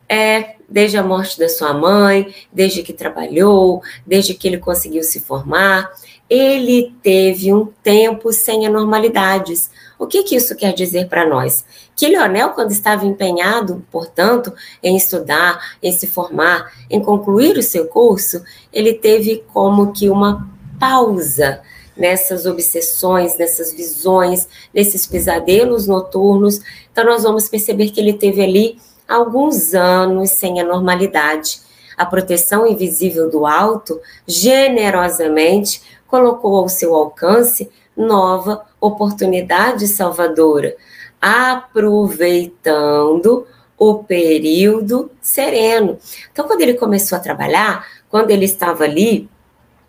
[0.08, 5.20] é, desde a morte da sua mãe, desde que trabalhou, desde que ele conseguiu se
[5.20, 5.92] formar,
[6.30, 11.66] ele teve um tempo sem anormalidades, o que, que isso quer dizer para nós?
[11.96, 17.88] Que Leonel, quando estava empenhado, portanto, em estudar, em se formar, em concluir o seu
[17.88, 20.48] curso, ele teve como que uma
[20.80, 21.64] pausa
[21.98, 26.62] nessas obsessões, nessas visões, nesses pesadelos noturnos.
[26.92, 31.62] Então, nós vamos perceber que ele teve ali alguns anos sem a normalidade.
[31.96, 40.76] A proteção invisível do alto, generosamente, colocou ao seu alcance nova oportunidade salvadora,
[41.20, 45.98] aproveitando o período sereno.
[46.32, 49.30] Então, quando ele começou a trabalhar, quando ele estava ali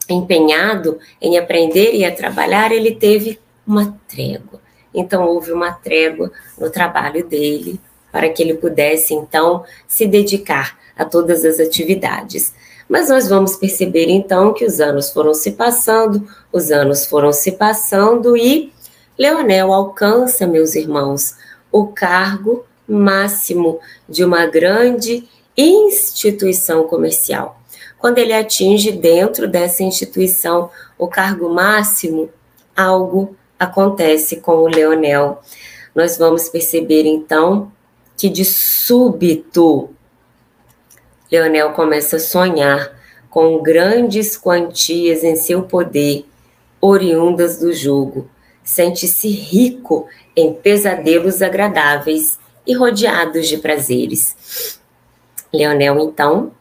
[0.08, 4.60] empenhado em aprender e a trabalhar, ele teve uma trégua.
[4.94, 11.04] Então, houve uma trégua no trabalho dele, para que ele pudesse, então, se dedicar a
[11.04, 12.54] todas as atividades.
[12.88, 17.52] Mas nós vamos perceber então que os anos foram se passando, os anos foram se
[17.52, 18.72] passando e
[19.18, 21.34] Leonel alcança, meus irmãos,
[21.70, 27.57] o cargo máximo de uma grande instituição comercial.
[27.98, 32.30] Quando ele atinge dentro dessa instituição o cargo máximo,
[32.76, 35.40] algo acontece com o Leonel.
[35.94, 37.72] Nós vamos perceber então
[38.16, 39.90] que de súbito
[41.30, 42.96] Leonel começa a sonhar
[43.28, 46.24] com grandes quantias em seu poder,
[46.80, 48.28] oriundas do jogo.
[48.64, 54.78] Sente-se rico em pesadelos agradáveis e rodeados de prazeres.
[55.52, 56.52] Leonel, então,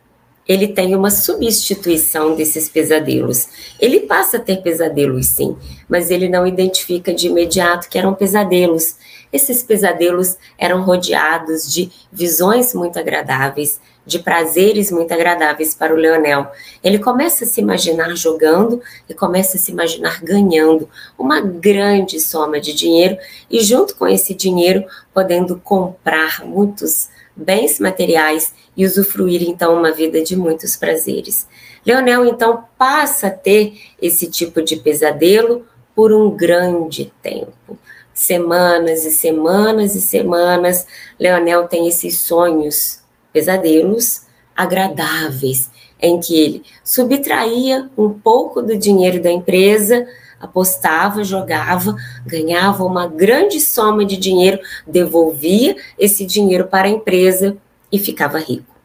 [0.47, 3.49] ele tem uma substituição desses pesadelos.
[3.79, 5.57] Ele passa a ter pesadelos, sim,
[5.89, 8.95] mas ele não identifica de imediato que eram pesadelos.
[9.31, 16.49] Esses pesadelos eram rodeados de visões muito agradáveis, de prazeres muito agradáveis para o Leonel.
[16.81, 20.89] Ele começa a se imaginar jogando e começa a se imaginar ganhando
[21.19, 23.17] uma grande soma de dinheiro
[23.51, 30.21] e, junto com esse dinheiro, podendo comprar muitos bens materiais e usufruir então uma vida
[30.21, 31.47] de muitos prazeres.
[31.85, 35.65] Leonel então passa a ter esse tipo de pesadelo
[35.95, 37.77] por um grande tempo.
[38.13, 40.87] Semanas e semanas e semanas,
[41.19, 42.99] Leonel tem esses sonhos,
[43.31, 44.23] pesadelos
[44.55, 45.69] agradáveis,
[46.01, 50.07] em que ele subtraía um pouco do dinheiro da empresa
[50.39, 57.57] apostava, jogava, ganhava uma grande soma de dinheiro, devolvia esse dinheiro para a empresa
[57.91, 58.75] e ficava rico.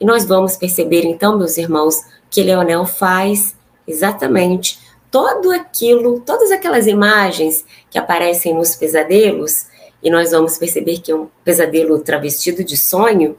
[0.00, 3.54] E nós vamos perceber então, meus irmãos, que Leonel faz
[3.86, 9.66] exatamente todo aquilo, todas aquelas imagens que aparecem nos pesadelos,
[10.02, 13.36] e nós vamos perceber que é um pesadelo travestido de sonho,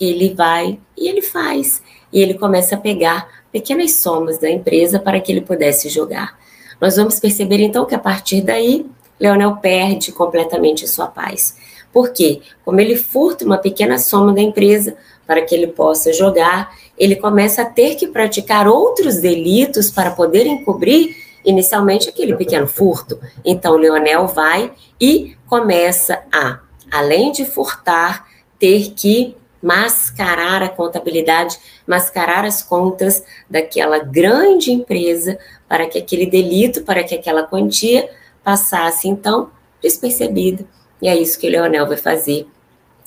[0.00, 1.82] ele vai e ele faz.
[2.12, 6.38] E ele começa a pegar pequenas somas da empresa para que ele pudesse jogar.
[6.80, 8.86] Nós vamos perceber então que a partir daí,
[9.18, 11.56] Leonel perde completamente a sua paz.
[11.92, 12.42] Por quê?
[12.64, 14.96] Como ele furta uma pequena soma da empresa
[15.26, 20.46] para que ele possa jogar, ele começa a ter que praticar outros delitos para poder
[20.46, 23.18] encobrir inicialmente aquele pequeno furto.
[23.44, 26.60] Então, Leonel vai e começa a,
[26.90, 28.26] além de furtar,
[28.58, 35.38] ter que mascarar a contabilidade, mascarar as contas daquela grande empresa
[35.68, 38.08] para que aquele delito, para que aquela quantia
[38.42, 39.50] passasse então
[39.82, 40.64] despercebida.
[41.00, 42.46] E é isso que Leonel vai fazer.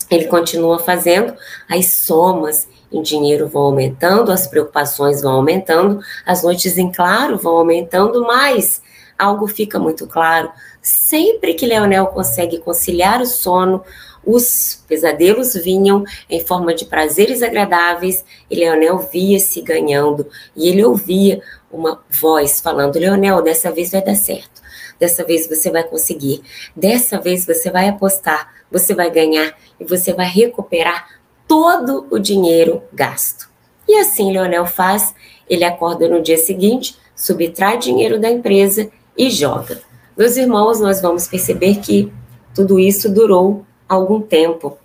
[0.09, 1.33] Ele continua fazendo,
[1.69, 7.57] as somas em dinheiro vão aumentando, as preocupações vão aumentando, as noites em claro vão
[7.57, 8.81] aumentando, mas
[9.17, 10.51] algo fica muito claro.
[10.81, 13.83] Sempre que Leonel consegue conciliar o sono,
[14.25, 21.41] os pesadelos vinham em forma de prazeres agradáveis e Leonel via-se ganhando e ele ouvia
[21.71, 24.61] uma voz falando: Leonel, dessa vez vai dar certo.
[24.99, 26.41] Dessa vez você vai conseguir.
[26.75, 31.07] Dessa vez você vai apostar, você vai ganhar e você vai recuperar
[31.47, 33.49] todo o dinheiro gasto.
[33.87, 35.15] E assim Leonel faz.
[35.49, 39.81] Ele acorda no dia seguinte, subtrai dinheiro da empresa e joga.
[40.15, 42.11] Meus irmãos, nós vamos perceber que
[42.53, 44.77] tudo isso durou algum tempo.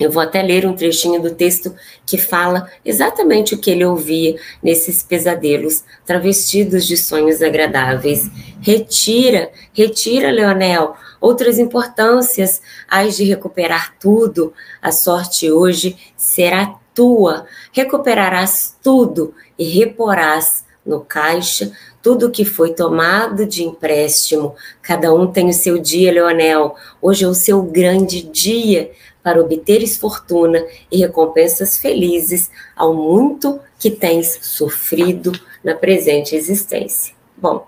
[0.00, 1.74] Eu vou até ler um trechinho do texto
[2.06, 8.30] que fala exatamente o que ele ouvia nesses pesadelos, travestidos de sonhos agradáveis.
[8.62, 14.54] Retira, retira, Leonel, outras importâncias, hás de recuperar tudo.
[14.80, 17.44] A sorte hoje será tua.
[17.70, 21.70] Recuperarás tudo e reporás no caixa
[22.02, 24.54] tudo que foi tomado de empréstimo.
[24.80, 26.74] Cada um tem o seu dia, Leonel.
[27.02, 28.90] Hoje é o seu grande dia
[29.30, 35.30] para obteres fortuna e recompensas felizes ao muito que tens sofrido
[35.62, 37.14] na presente existência.
[37.36, 37.64] Bom,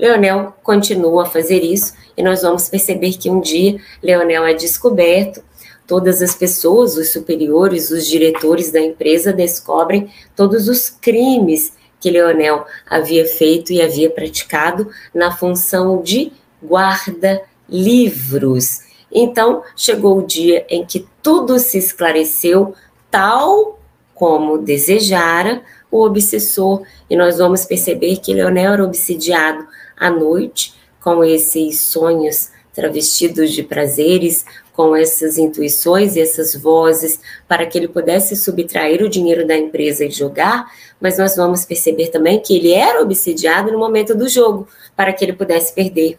[0.00, 5.44] Leonel continua a fazer isso e nós vamos perceber que um dia Leonel é descoberto,
[5.86, 12.66] todas as pessoas, os superiores, os diretores da empresa descobrem todos os crimes que Leonel
[12.84, 18.85] havia feito e havia praticado na função de guarda-livros.
[19.10, 22.74] Então, chegou o dia em que tudo se esclareceu,
[23.10, 23.78] tal
[24.14, 31.22] como desejara o obsessor, e nós vamos perceber que Leonel era obsidiado à noite com
[31.22, 34.44] esses sonhos travestidos de prazeres,
[34.74, 40.04] com essas intuições e essas vozes para que ele pudesse subtrair o dinheiro da empresa
[40.04, 44.68] e jogar, mas nós vamos perceber também que ele era obsidiado no momento do jogo
[44.96, 46.18] para que ele pudesse perder.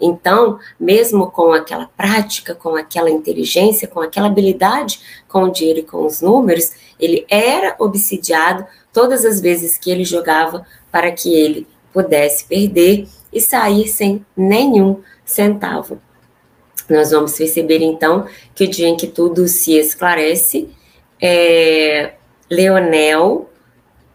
[0.00, 5.84] Então, mesmo com aquela prática, com aquela inteligência, com aquela habilidade com o dinheiro e
[5.84, 11.66] com os números, ele era obsidiado todas as vezes que ele jogava para que ele
[11.92, 16.00] pudesse perder e sair sem nenhum centavo.
[16.88, 20.70] Nós vamos perceber então que o dia em que tudo se esclarece,
[21.20, 22.14] é,
[22.50, 23.50] Leonel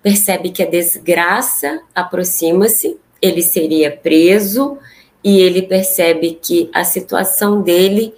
[0.01, 4.77] percebe que a desgraça aproxima-se, ele seria preso
[5.23, 8.13] e ele percebe que a situação dele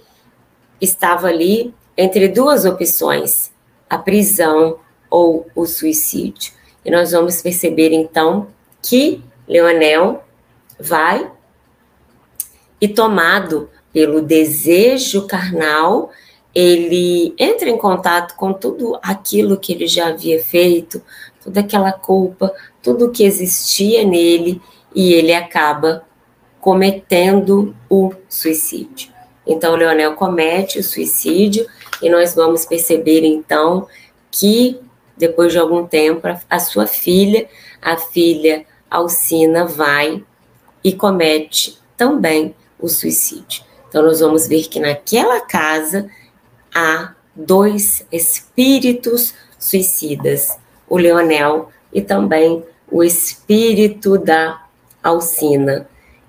[0.80, 3.52] estava ali entre duas opções,
[3.88, 6.52] a prisão ou o suicídio.
[6.84, 8.48] E nós vamos perceber então
[8.82, 10.24] que Leonel
[10.78, 11.30] vai
[12.80, 16.10] e tomado pelo desejo carnal,
[16.52, 21.00] ele entra em contato com tudo aquilo que ele já havia feito,
[21.42, 22.52] toda aquela culpa,
[22.82, 24.60] tudo que existia nele,
[24.94, 26.04] e ele acaba
[26.60, 29.12] cometendo o suicídio.
[29.46, 31.66] Então, o Leonel comete o suicídio,
[32.02, 33.86] e nós vamos perceber então
[34.30, 34.80] que,
[35.16, 37.48] depois de algum tempo, a sua filha,
[37.80, 40.24] a filha Alcina, vai
[40.82, 43.62] e comete também o suicídio.
[43.88, 46.10] Então, nós vamos ver que naquela casa
[46.74, 50.58] há dois espíritos suicidas,
[50.88, 54.65] o Leonel e também o espírito da
[55.08, 55.88] Alcina.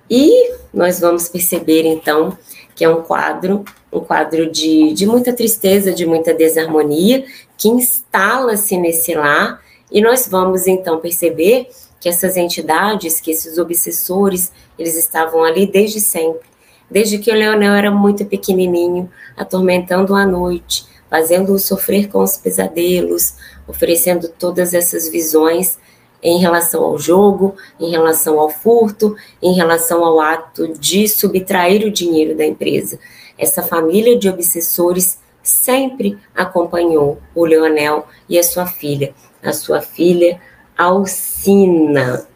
[0.10, 2.38] E nós vamos perceber então
[2.76, 7.26] que é um quadro, um quadro de, de muita tristeza, de muita desarmonia,
[7.58, 9.62] que instala-se nesse lar,
[9.92, 11.70] e nós vamos então perceber
[12.00, 16.48] que essas entidades, que esses obsessores, eles estavam ali desde sempre
[16.90, 23.36] desde que o Leonel era muito pequenininho, atormentando a noite, fazendo-o sofrer com os pesadelos,
[23.68, 25.78] oferecendo todas essas visões
[26.22, 31.92] em relação ao jogo, em relação ao furto, em relação ao ato de subtrair o
[31.92, 33.00] dinheiro da empresa.
[33.38, 40.42] Essa família de obsessores sempre acompanhou o Leonel e a sua filha, a sua filha
[40.78, 42.28] Alcina.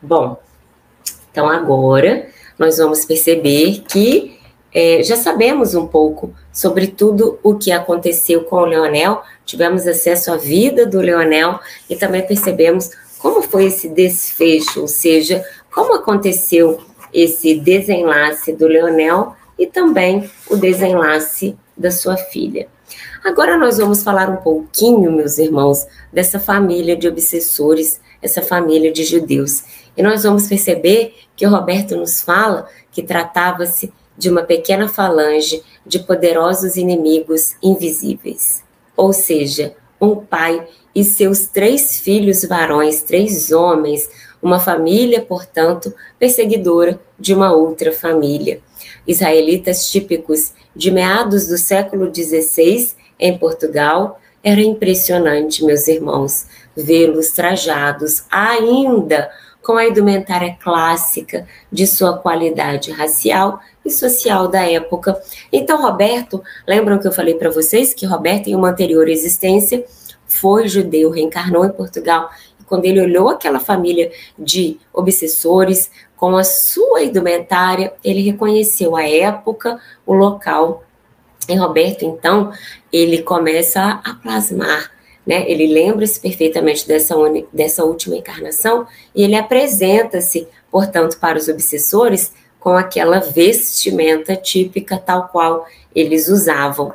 [0.00, 0.40] Bom,
[1.30, 4.38] então agora nós vamos perceber que
[4.72, 10.32] é, já sabemos um pouco sobre tudo o que aconteceu com o Leonel, tivemos acesso
[10.32, 11.58] à vida do Leonel
[11.88, 12.90] e também percebemos
[13.26, 16.78] como foi esse desfecho, ou seja, como aconteceu
[17.12, 22.68] esse desenlace do Leonel e também o desenlace da sua filha.
[23.24, 29.02] Agora nós vamos falar um pouquinho, meus irmãos, dessa família de obsessores, essa família de
[29.02, 29.64] judeus.
[29.96, 35.64] E nós vamos perceber que o Roberto nos fala que tratava-se de uma pequena falange
[35.84, 38.62] de poderosos inimigos invisíveis.
[38.96, 40.64] Ou seja, um pai
[40.96, 44.08] e seus três filhos varões, três homens,
[44.40, 48.60] uma família, portanto, perseguidora de uma outra família.
[49.06, 58.24] Israelitas típicos de meados do século XVI em Portugal, era impressionante, meus irmãos, vê-los trajados
[58.30, 59.30] ainda
[59.62, 65.20] com a indumentária clássica de sua qualidade racial e social da época.
[65.52, 69.84] Então, Roberto, lembram que eu falei para vocês que Roberto, em uma anterior existência,
[70.26, 72.30] foi judeu, reencarnou em Portugal.
[72.60, 79.08] E quando ele olhou aquela família de obsessores com a sua indumentária, ele reconheceu a
[79.08, 80.84] época, o local.
[81.48, 82.52] E Roberto, então,
[82.92, 84.96] ele começa a plasmar
[85.26, 85.44] né?
[85.50, 87.14] Ele lembra-se perfeitamente dessa,
[87.52, 95.28] dessa última encarnação e ele apresenta-se, portanto, para os obsessores com aquela vestimenta típica tal
[95.28, 96.94] qual eles usavam.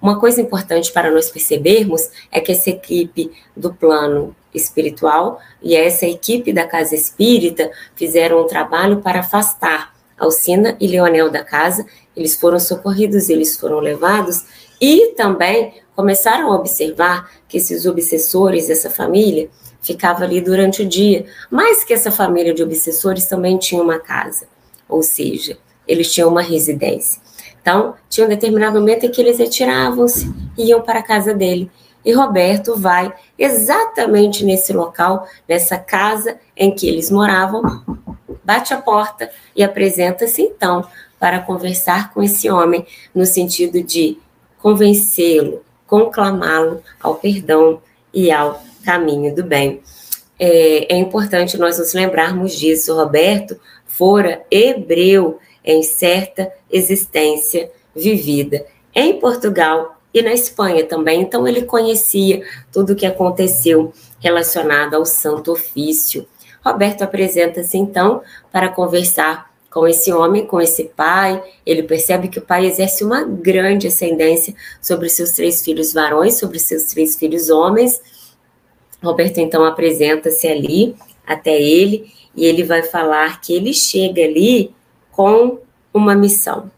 [0.00, 6.06] Uma coisa importante para nós percebermos é que essa equipe do plano espiritual e essa
[6.06, 11.86] equipe da casa espírita fizeram um trabalho para afastar Alcina e Leonel da casa.
[12.16, 14.44] Eles foram socorridos, eles foram levados
[14.80, 19.48] e também começaram a observar que esses obsessores, essa família,
[19.82, 24.46] ficava ali durante o dia, mas que essa família de obsessores também tinha uma casa,
[24.88, 27.20] ou seja, eles tinham uma residência.
[27.60, 31.70] Então, tinha um determinado momento em que eles retiravam-se e iam para a casa dele.
[32.04, 37.62] E Roberto vai exatamente nesse local, nessa casa em que eles moravam,
[38.42, 40.86] bate a porta e apresenta-se então
[41.18, 44.16] para conversar com esse homem, no sentido de
[44.58, 47.82] convencê-lo, conclamá-lo ao perdão
[48.12, 49.82] e ao caminho do bem.
[50.38, 52.96] É, é, importante nós nos lembrarmos disso.
[52.96, 61.20] Roberto fora hebreu em certa existência vivida em Portugal e na Espanha também.
[61.20, 62.42] Então, ele conhecia
[62.72, 66.26] tudo o que aconteceu relacionado ao Santo Ofício.
[66.64, 71.42] Roberto apresenta-se então para conversar com esse homem, com esse pai.
[71.64, 76.58] Ele percebe que o pai exerce uma grande ascendência sobre seus três filhos varões, sobre
[76.58, 78.00] seus três filhos homens.
[79.02, 80.94] Roberto então apresenta-se ali
[81.26, 84.74] até ele e ele vai falar que ele chega ali
[85.20, 85.58] com
[85.92, 86.70] uma missão.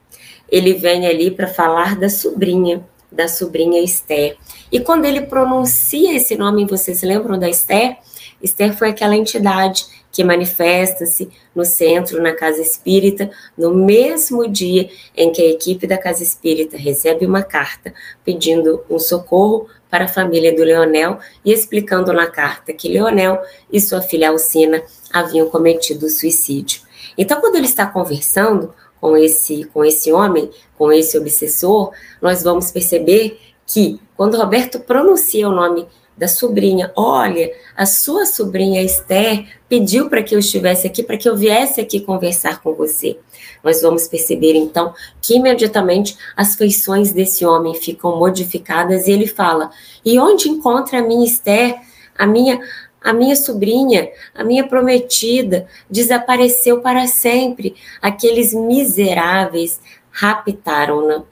[0.51, 4.36] Ele vem ali para falar da sobrinha, da sobrinha Esther.
[4.72, 7.99] E quando ele pronuncia esse nome, vocês lembram da Esther?
[8.43, 15.30] Esther foi aquela entidade que manifesta-se no centro, na casa espírita, no mesmo dia em
[15.30, 20.53] que a equipe da casa espírita recebe uma carta pedindo um socorro para a família
[20.53, 23.40] do Leonel e explicando na carta que Leonel
[23.72, 24.82] e sua filha Alcina
[25.12, 26.80] haviam cometido suicídio.
[27.16, 32.70] Então, quando ele está conversando com esse, com esse homem, com esse obsessor, nós vamos
[32.70, 35.86] perceber que quando Roberto pronuncia o nome
[36.16, 41.28] da sobrinha, olha, a sua sobrinha Esther pediu para que eu estivesse aqui, para que
[41.28, 43.18] eu viesse aqui conversar com você.
[43.64, 49.70] Nós vamos perceber então que imediatamente as feições desse homem ficam modificadas e ele fala:
[50.04, 51.80] "E onde encontra a minha Esther,
[52.16, 52.60] a minha
[53.03, 57.74] a minha sobrinha, a minha prometida, desapareceu para sempre.
[58.00, 59.78] Aqueles miseráveis
[60.11, 61.24] raptaram-na,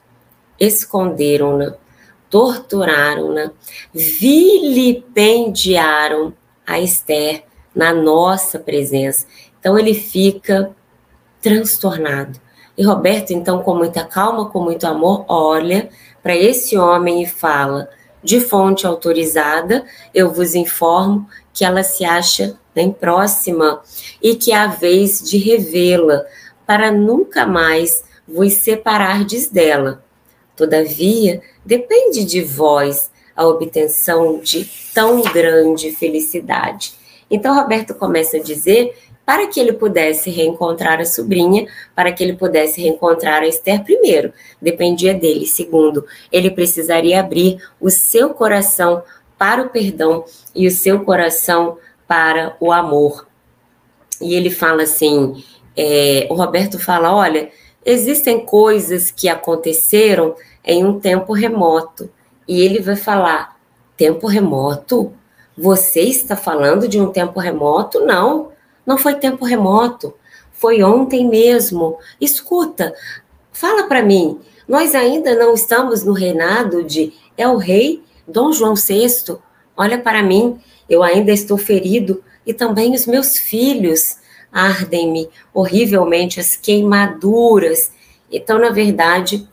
[0.59, 1.75] esconderam-na,
[2.29, 3.53] torturaram-na,
[3.93, 6.35] vilipendiaram
[6.67, 7.45] a Esther
[7.75, 9.27] na nossa presença.
[9.59, 10.75] Então ele fica
[11.41, 12.39] transtornado.
[12.77, 15.91] E Roberto, então, com muita calma, com muito amor, olha
[16.23, 17.91] para esse homem e fala:
[18.23, 23.83] de fonte autorizada, eu vos informo que ela se acha bem próxima
[24.23, 26.25] e que é a vez de revê-la,
[26.67, 30.05] para nunca mais vos separardes dela.
[30.55, 36.95] Todavia, depende de vós a obtenção de tão grande felicidade.
[37.31, 38.95] Então, Roberto começa a dizer
[39.25, 44.33] para que ele pudesse reencontrar a sobrinha, para que ele pudesse reencontrar a Esther, primeiro,
[44.61, 45.47] dependia dele.
[45.47, 49.05] Segundo, ele precisaria abrir o seu coração
[49.41, 53.27] para o perdão e o seu coração para o amor.
[54.21, 55.43] E ele fala assim:
[55.75, 57.51] é, o Roberto fala, olha,
[57.83, 62.11] existem coisas que aconteceram em um tempo remoto.
[62.47, 63.57] E ele vai falar:
[63.97, 65.15] tempo remoto?
[65.57, 68.01] Você está falando de um tempo remoto?
[68.01, 68.53] Não.
[68.85, 70.15] Não foi tempo remoto,
[70.53, 71.99] foi ontem mesmo.
[72.21, 72.95] Escuta,
[73.53, 79.37] fala para mim, nós ainda não estamos no reinado de El Rei Dom João VI?
[79.77, 80.59] Olha para mim,
[80.89, 84.17] eu ainda estou ferido e também os meus filhos
[84.53, 87.93] ardem-me horrivelmente as queimaduras.
[88.31, 89.49] Então, na verdade,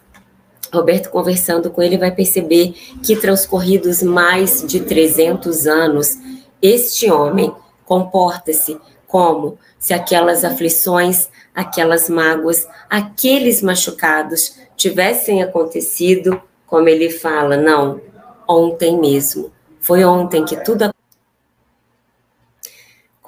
[0.74, 2.74] Roberto conversando com ele vai perceber
[3.04, 6.18] que transcorridos mais de 300 anos,
[6.62, 7.54] este homem
[7.86, 18.02] comporta-se como se aquelas aflições, aquelas mágoas, aqueles machucados tivessem acontecido, como ele fala, não,
[18.48, 19.52] ontem mesmo.
[19.80, 20.92] Foi ontem que tudo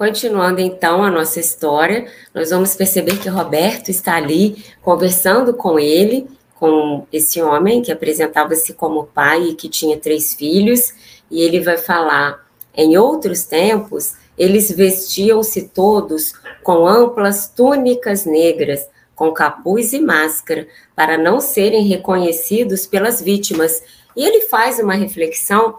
[0.00, 6.26] Continuando então a nossa história, nós vamos perceber que Roberto está ali conversando com ele,
[6.54, 10.94] com esse homem que apresentava-se como pai e que tinha três filhos,
[11.30, 19.30] e ele vai falar: em outros tempos, eles vestiam-se todos com amplas túnicas negras, com
[19.32, 20.66] capuz e máscara,
[20.96, 23.82] para não serem reconhecidos pelas vítimas.
[24.16, 25.78] E ele faz uma reflexão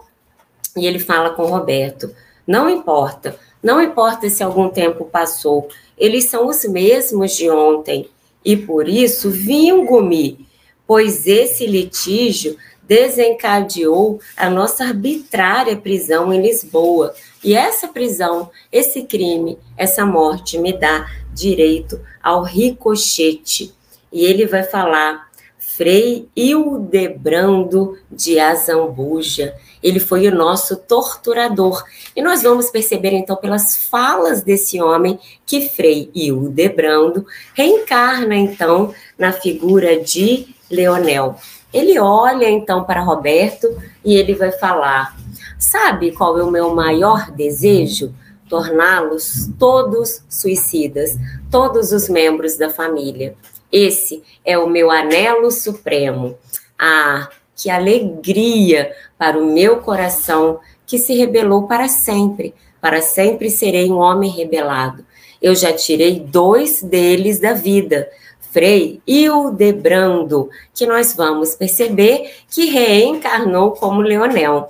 [0.76, 2.14] e ele fala com Roberto:
[2.46, 8.08] não importa, não importa se algum tempo passou, eles são os mesmos de ontem.
[8.44, 10.46] E por isso vingo-me,
[10.86, 19.58] pois esse litígio desencadeou a nossa arbitrária prisão em Lisboa e essa prisão, esse crime,
[19.76, 23.74] essa morte me dá direito ao ricochete.
[24.12, 25.30] E ele vai falar
[25.76, 29.54] Frei Hildebrando de Azambuja.
[29.82, 31.82] Ele foi o nosso torturador.
[32.14, 39.32] E nós vamos perceber, então, pelas falas desse homem, que Frei Hildebrando reencarna, então, na
[39.32, 41.36] figura de Leonel.
[41.72, 45.16] Ele olha, então, para Roberto e ele vai falar:
[45.58, 48.14] Sabe qual é o meu maior desejo?
[48.46, 51.16] Torná-los todos suicidas,
[51.50, 53.34] todos os membros da família.
[53.72, 56.36] Esse é o meu anelo supremo.
[56.78, 62.54] Ah, que alegria para o meu coração que se rebelou para sempre.
[62.80, 65.06] Para sempre serei um homem rebelado.
[65.40, 68.08] Eu já tirei dois deles da vida,
[68.52, 74.68] Frei Hildebrando, que nós vamos perceber que reencarnou como Leonel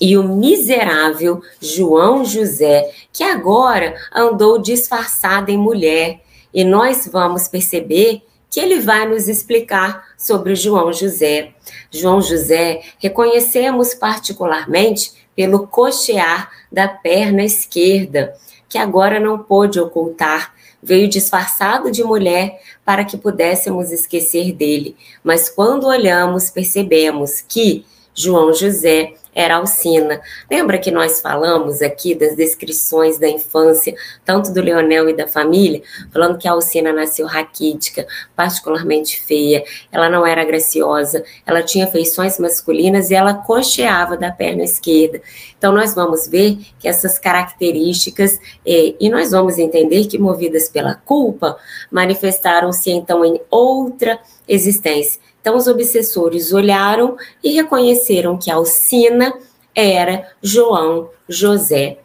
[0.00, 6.20] e o miserável João José, que agora andou disfarçado em mulher.
[6.56, 11.52] E nós vamos perceber que ele vai nos explicar sobre João José.
[11.90, 18.34] João José reconhecemos particularmente pelo cochear da perna esquerda,
[18.70, 20.54] que agora não pôde ocultar.
[20.82, 24.96] Veio disfarçado de mulher para que pudéssemos esquecer dele.
[25.22, 27.84] Mas quando olhamos, percebemos que
[28.14, 30.22] João José era Alcina.
[30.50, 35.82] Lembra que nós falamos aqui das descrições da infância, tanto do Leonel e da família,
[36.10, 39.62] falando que a Alcina nasceu raquítica, particularmente feia,
[39.92, 45.20] ela não era graciosa, ela tinha feições masculinas e ela cocheava da perna esquerda.
[45.58, 50.94] Então, nós vamos ver que essas características, eh, e nós vamos entender que, movidas pela
[50.94, 51.58] culpa,
[51.90, 54.18] manifestaram-se então em outra
[54.48, 55.20] existência.
[55.46, 59.32] Então, os obsessores olharam e reconheceram que Alcina
[59.72, 61.98] era João José,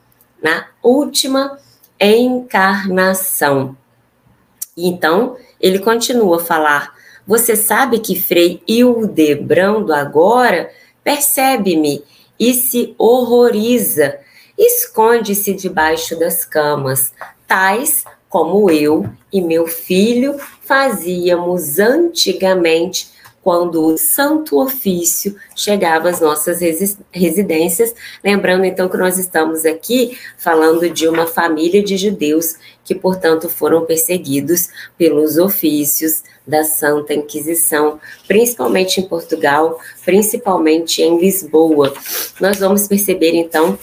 [0.44, 1.58] na última
[2.00, 3.76] encarnação.
[4.78, 6.94] Então, ele continua a falar:
[7.26, 10.70] Você sabe que Frei Hildebrando agora
[11.04, 12.04] percebe-me
[12.40, 14.20] e se horroriza,
[14.56, 17.12] esconde-se debaixo das camas,
[17.48, 26.60] tais como eu e meu filho fazíamos antigamente quando o santo ofício chegava às nossas
[27.12, 27.94] residências.
[28.24, 33.86] Lembrando então que nós estamos aqui falando de uma família de judeus que, portanto, foram
[33.86, 41.94] perseguidos pelos ofícios da Santa Inquisição, principalmente em Portugal, principalmente em Lisboa.
[42.40, 43.78] Nós vamos perceber então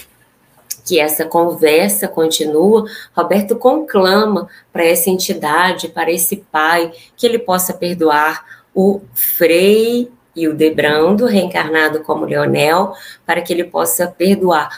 [0.84, 7.74] que essa conversa continua, Roberto conclama para essa entidade, para esse pai, que ele possa
[7.74, 8.42] perdoar
[8.80, 12.92] o Frei e o Debrando, reencarnado como Leonel,
[13.26, 14.68] para que ele possa perdoar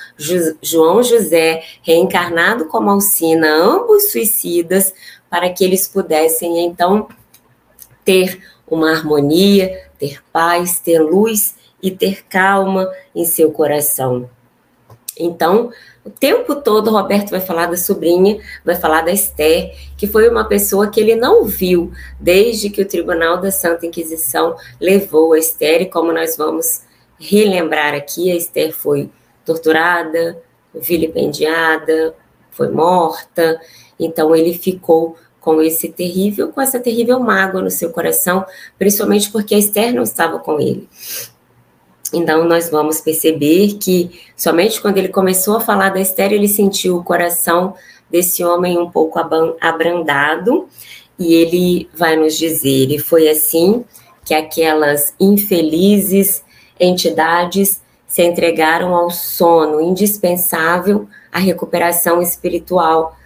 [0.62, 4.94] João José, reencarnado como Alcina, ambos suicidas,
[5.28, 7.08] para que eles pudessem então
[8.02, 14.30] ter uma harmonia, ter paz, ter luz e ter calma em seu coração.
[15.18, 15.70] Então,
[16.04, 20.44] o tempo todo, Roberto vai falar da sobrinha, vai falar da Esther, que foi uma
[20.44, 25.82] pessoa que ele não viu desde que o Tribunal da Santa Inquisição levou a Esther,
[25.82, 26.82] e como nós vamos
[27.18, 29.10] relembrar aqui, a Esther foi
[29.44, 30.42] torturada,
[30.74, 32.14] vilipendiada,
[32.50, 33.60] foi morta,
[33.98, 38.44] então ele ficou com esse terrível, com essa terrível mágoa no seu coração,
[38.78, 40.88] principalmente porque a Esther não estava com ele.
[42.12, 46.96] Então, nós vamos perceber que somente quando ele começou a falar da Esther, ele sentiu
[46.96, 47.74] o coração
[48.10, 49.18] desse homem um pouco
[49.60, 50.68] abrandado,
[51.18, 53.84] e ele vai nos dizer: e foi assim
[54.24, 56.42] que aquelas infelizes
[56.78, 63.16] entidades se entregaram ao sono indispensável à recuperação espiritual,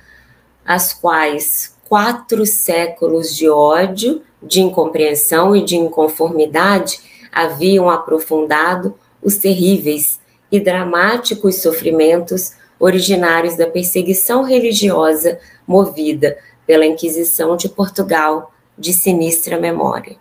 [0.65, 7.01] as quais quatro séculos de ódio, de incompreensão e de inconformidade
[7.35, 10.21] haviam aprofundado os terríveis
[10.51, 20.17] e dramáticos sofrimentos originários da perseguição religiosa movida pela Inquisição de Portugal de sinistra memória.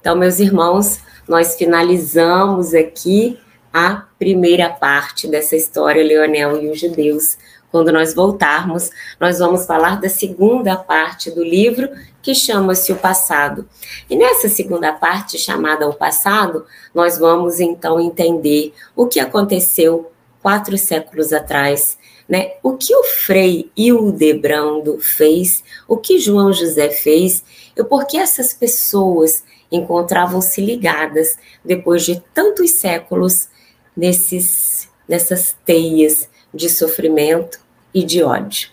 [0.00, 3.38] Então, meus irmãos, nós finalizamos aqui
[3.72, 7.36] a primeira parte dessa história, Leonel e os judeus,
[7.76, 11.90] quando nós voltarmos, nós vamos falar da segunda parte do livro,
[12.22, 13.68] que chama-se O Passado.
[14.08, 16.64] E nessa segunda parte, chamada O Passado,
[16.94, 20.10] nós vamos então entender o que aconteceu
[20.40, 22.52] quatro séculos atrás, né?
[22.62, 27.44] O que o Frei Hildebrando fez, o que João José fez,
[27.76, 33.48] e por que essas pessoas encontravam-se ligadas depois de tantos séculos
[33.94, 37.65] nesses, nessas teias de sofrimento
[37.96, 38.68] e de ódio.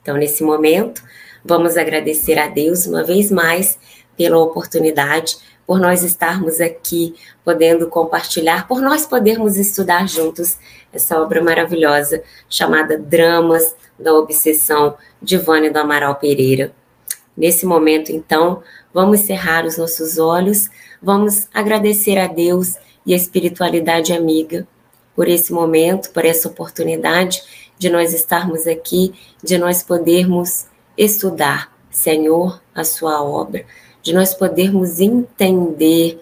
[0.00, 1.02] Então, nesse momento,
[1.44, 3.76] vamos agradecer a Deus uma vez mais
[4.16, 10.56] pela oportunidade, por nós estarmos aqui podendo compartilhar, por nós podermos estudar juntos
[10.92, 16.72] essa obra maravilhosa chamada Dramas da Obsessão de Vânia do Amaral Pereira.
[17.36, 18.62] Nesse momento, então,
[18.94, 20.70] vamos cerrar os nossos olhos,
[21.02, 24.64] vamos agradecer a Deus e a espiritualidade amiga
[25.14, 27.42] por esse momento, por essa oportunidade
[27.82, 29.12] de nós estarmos aqui,
[29.42, 30.66] de nós podermos
[30.96, 33.66] estudar, Senhor, a sua obra,
[34.00, 36.20] de nós podermos entender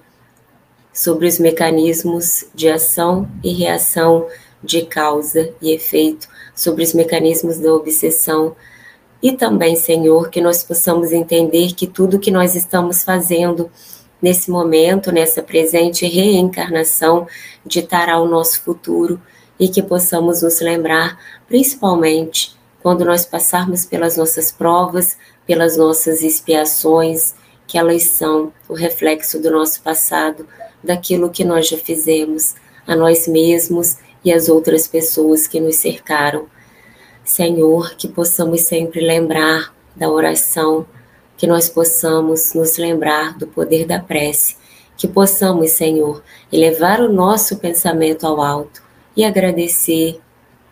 [0.91, 4.27] sobre os mecanismos de ação e reação,
[4.65, 8.57] de causa e efeito, sobre os mecanismos da obsessão.
[9.23, 13.71] E também, Senhor, que nós possamos entender que tudo que nós estamos fazendo
[14.21, 17.27] nesse momento, nessa presente reencarnação,
[17.67, 19.21] ditará o nosso futuro
[19.61, 27.35] e que possamos nos lembrar, principalmente quando nós passarmos pelas nossas provas, pelas nossas expiações,
[27.67, 30.49] que elas são o reflexo do nosso passado,
[30.83, 32.55] daquilo que nós já fizemos
[32.87, 36.47] a nós mesmos e às outras pessoas que nos cercaram.
[37.23, 40.87] Senhor, que possamos sempre lembrar da oração
[41.37, 44.57] que nós possamos nos lembrar do poder da prece,
[44.97, 50.21] que possamos, Senhor, elevar o nosso pensamento ao alto e agradecer,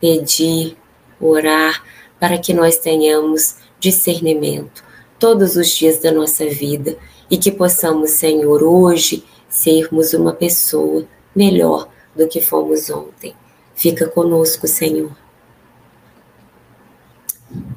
[0.00, 0.76] pedir,
[1.20, 1.82] orar,
[2.18, 4.84] para que nós tenhamos discernimento
[5.18, 6.96] todos os dias da nossa vida
[7.30, 13.34] e que possamos, Senhor, hoje sermos uma pessoa melhor do que fomos ontem.
[13.74, 15.12] Fica conosco, Senhor.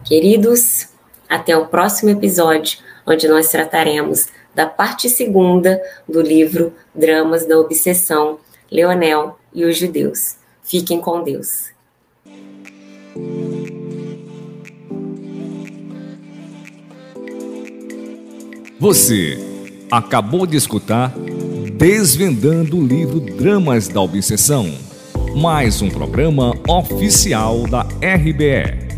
[0.05, 0.87] Queridos,
[1.29, 8.39] até o próximo episódio, onde nós trataremos da parte segunda do livro Dramas da Obsessão,
[8.69, 10.40] Leonel e os Judeus.
[10.71, 11.65] Fiquem com Deus.
[18.79, 19.37] Você
[19.91, 21.13] acabou de escutar
[21.77, 24.73] Desvendando o livro Dramas da Obsessão,
[25.35, 28.90] mais um programa oficial da RBE.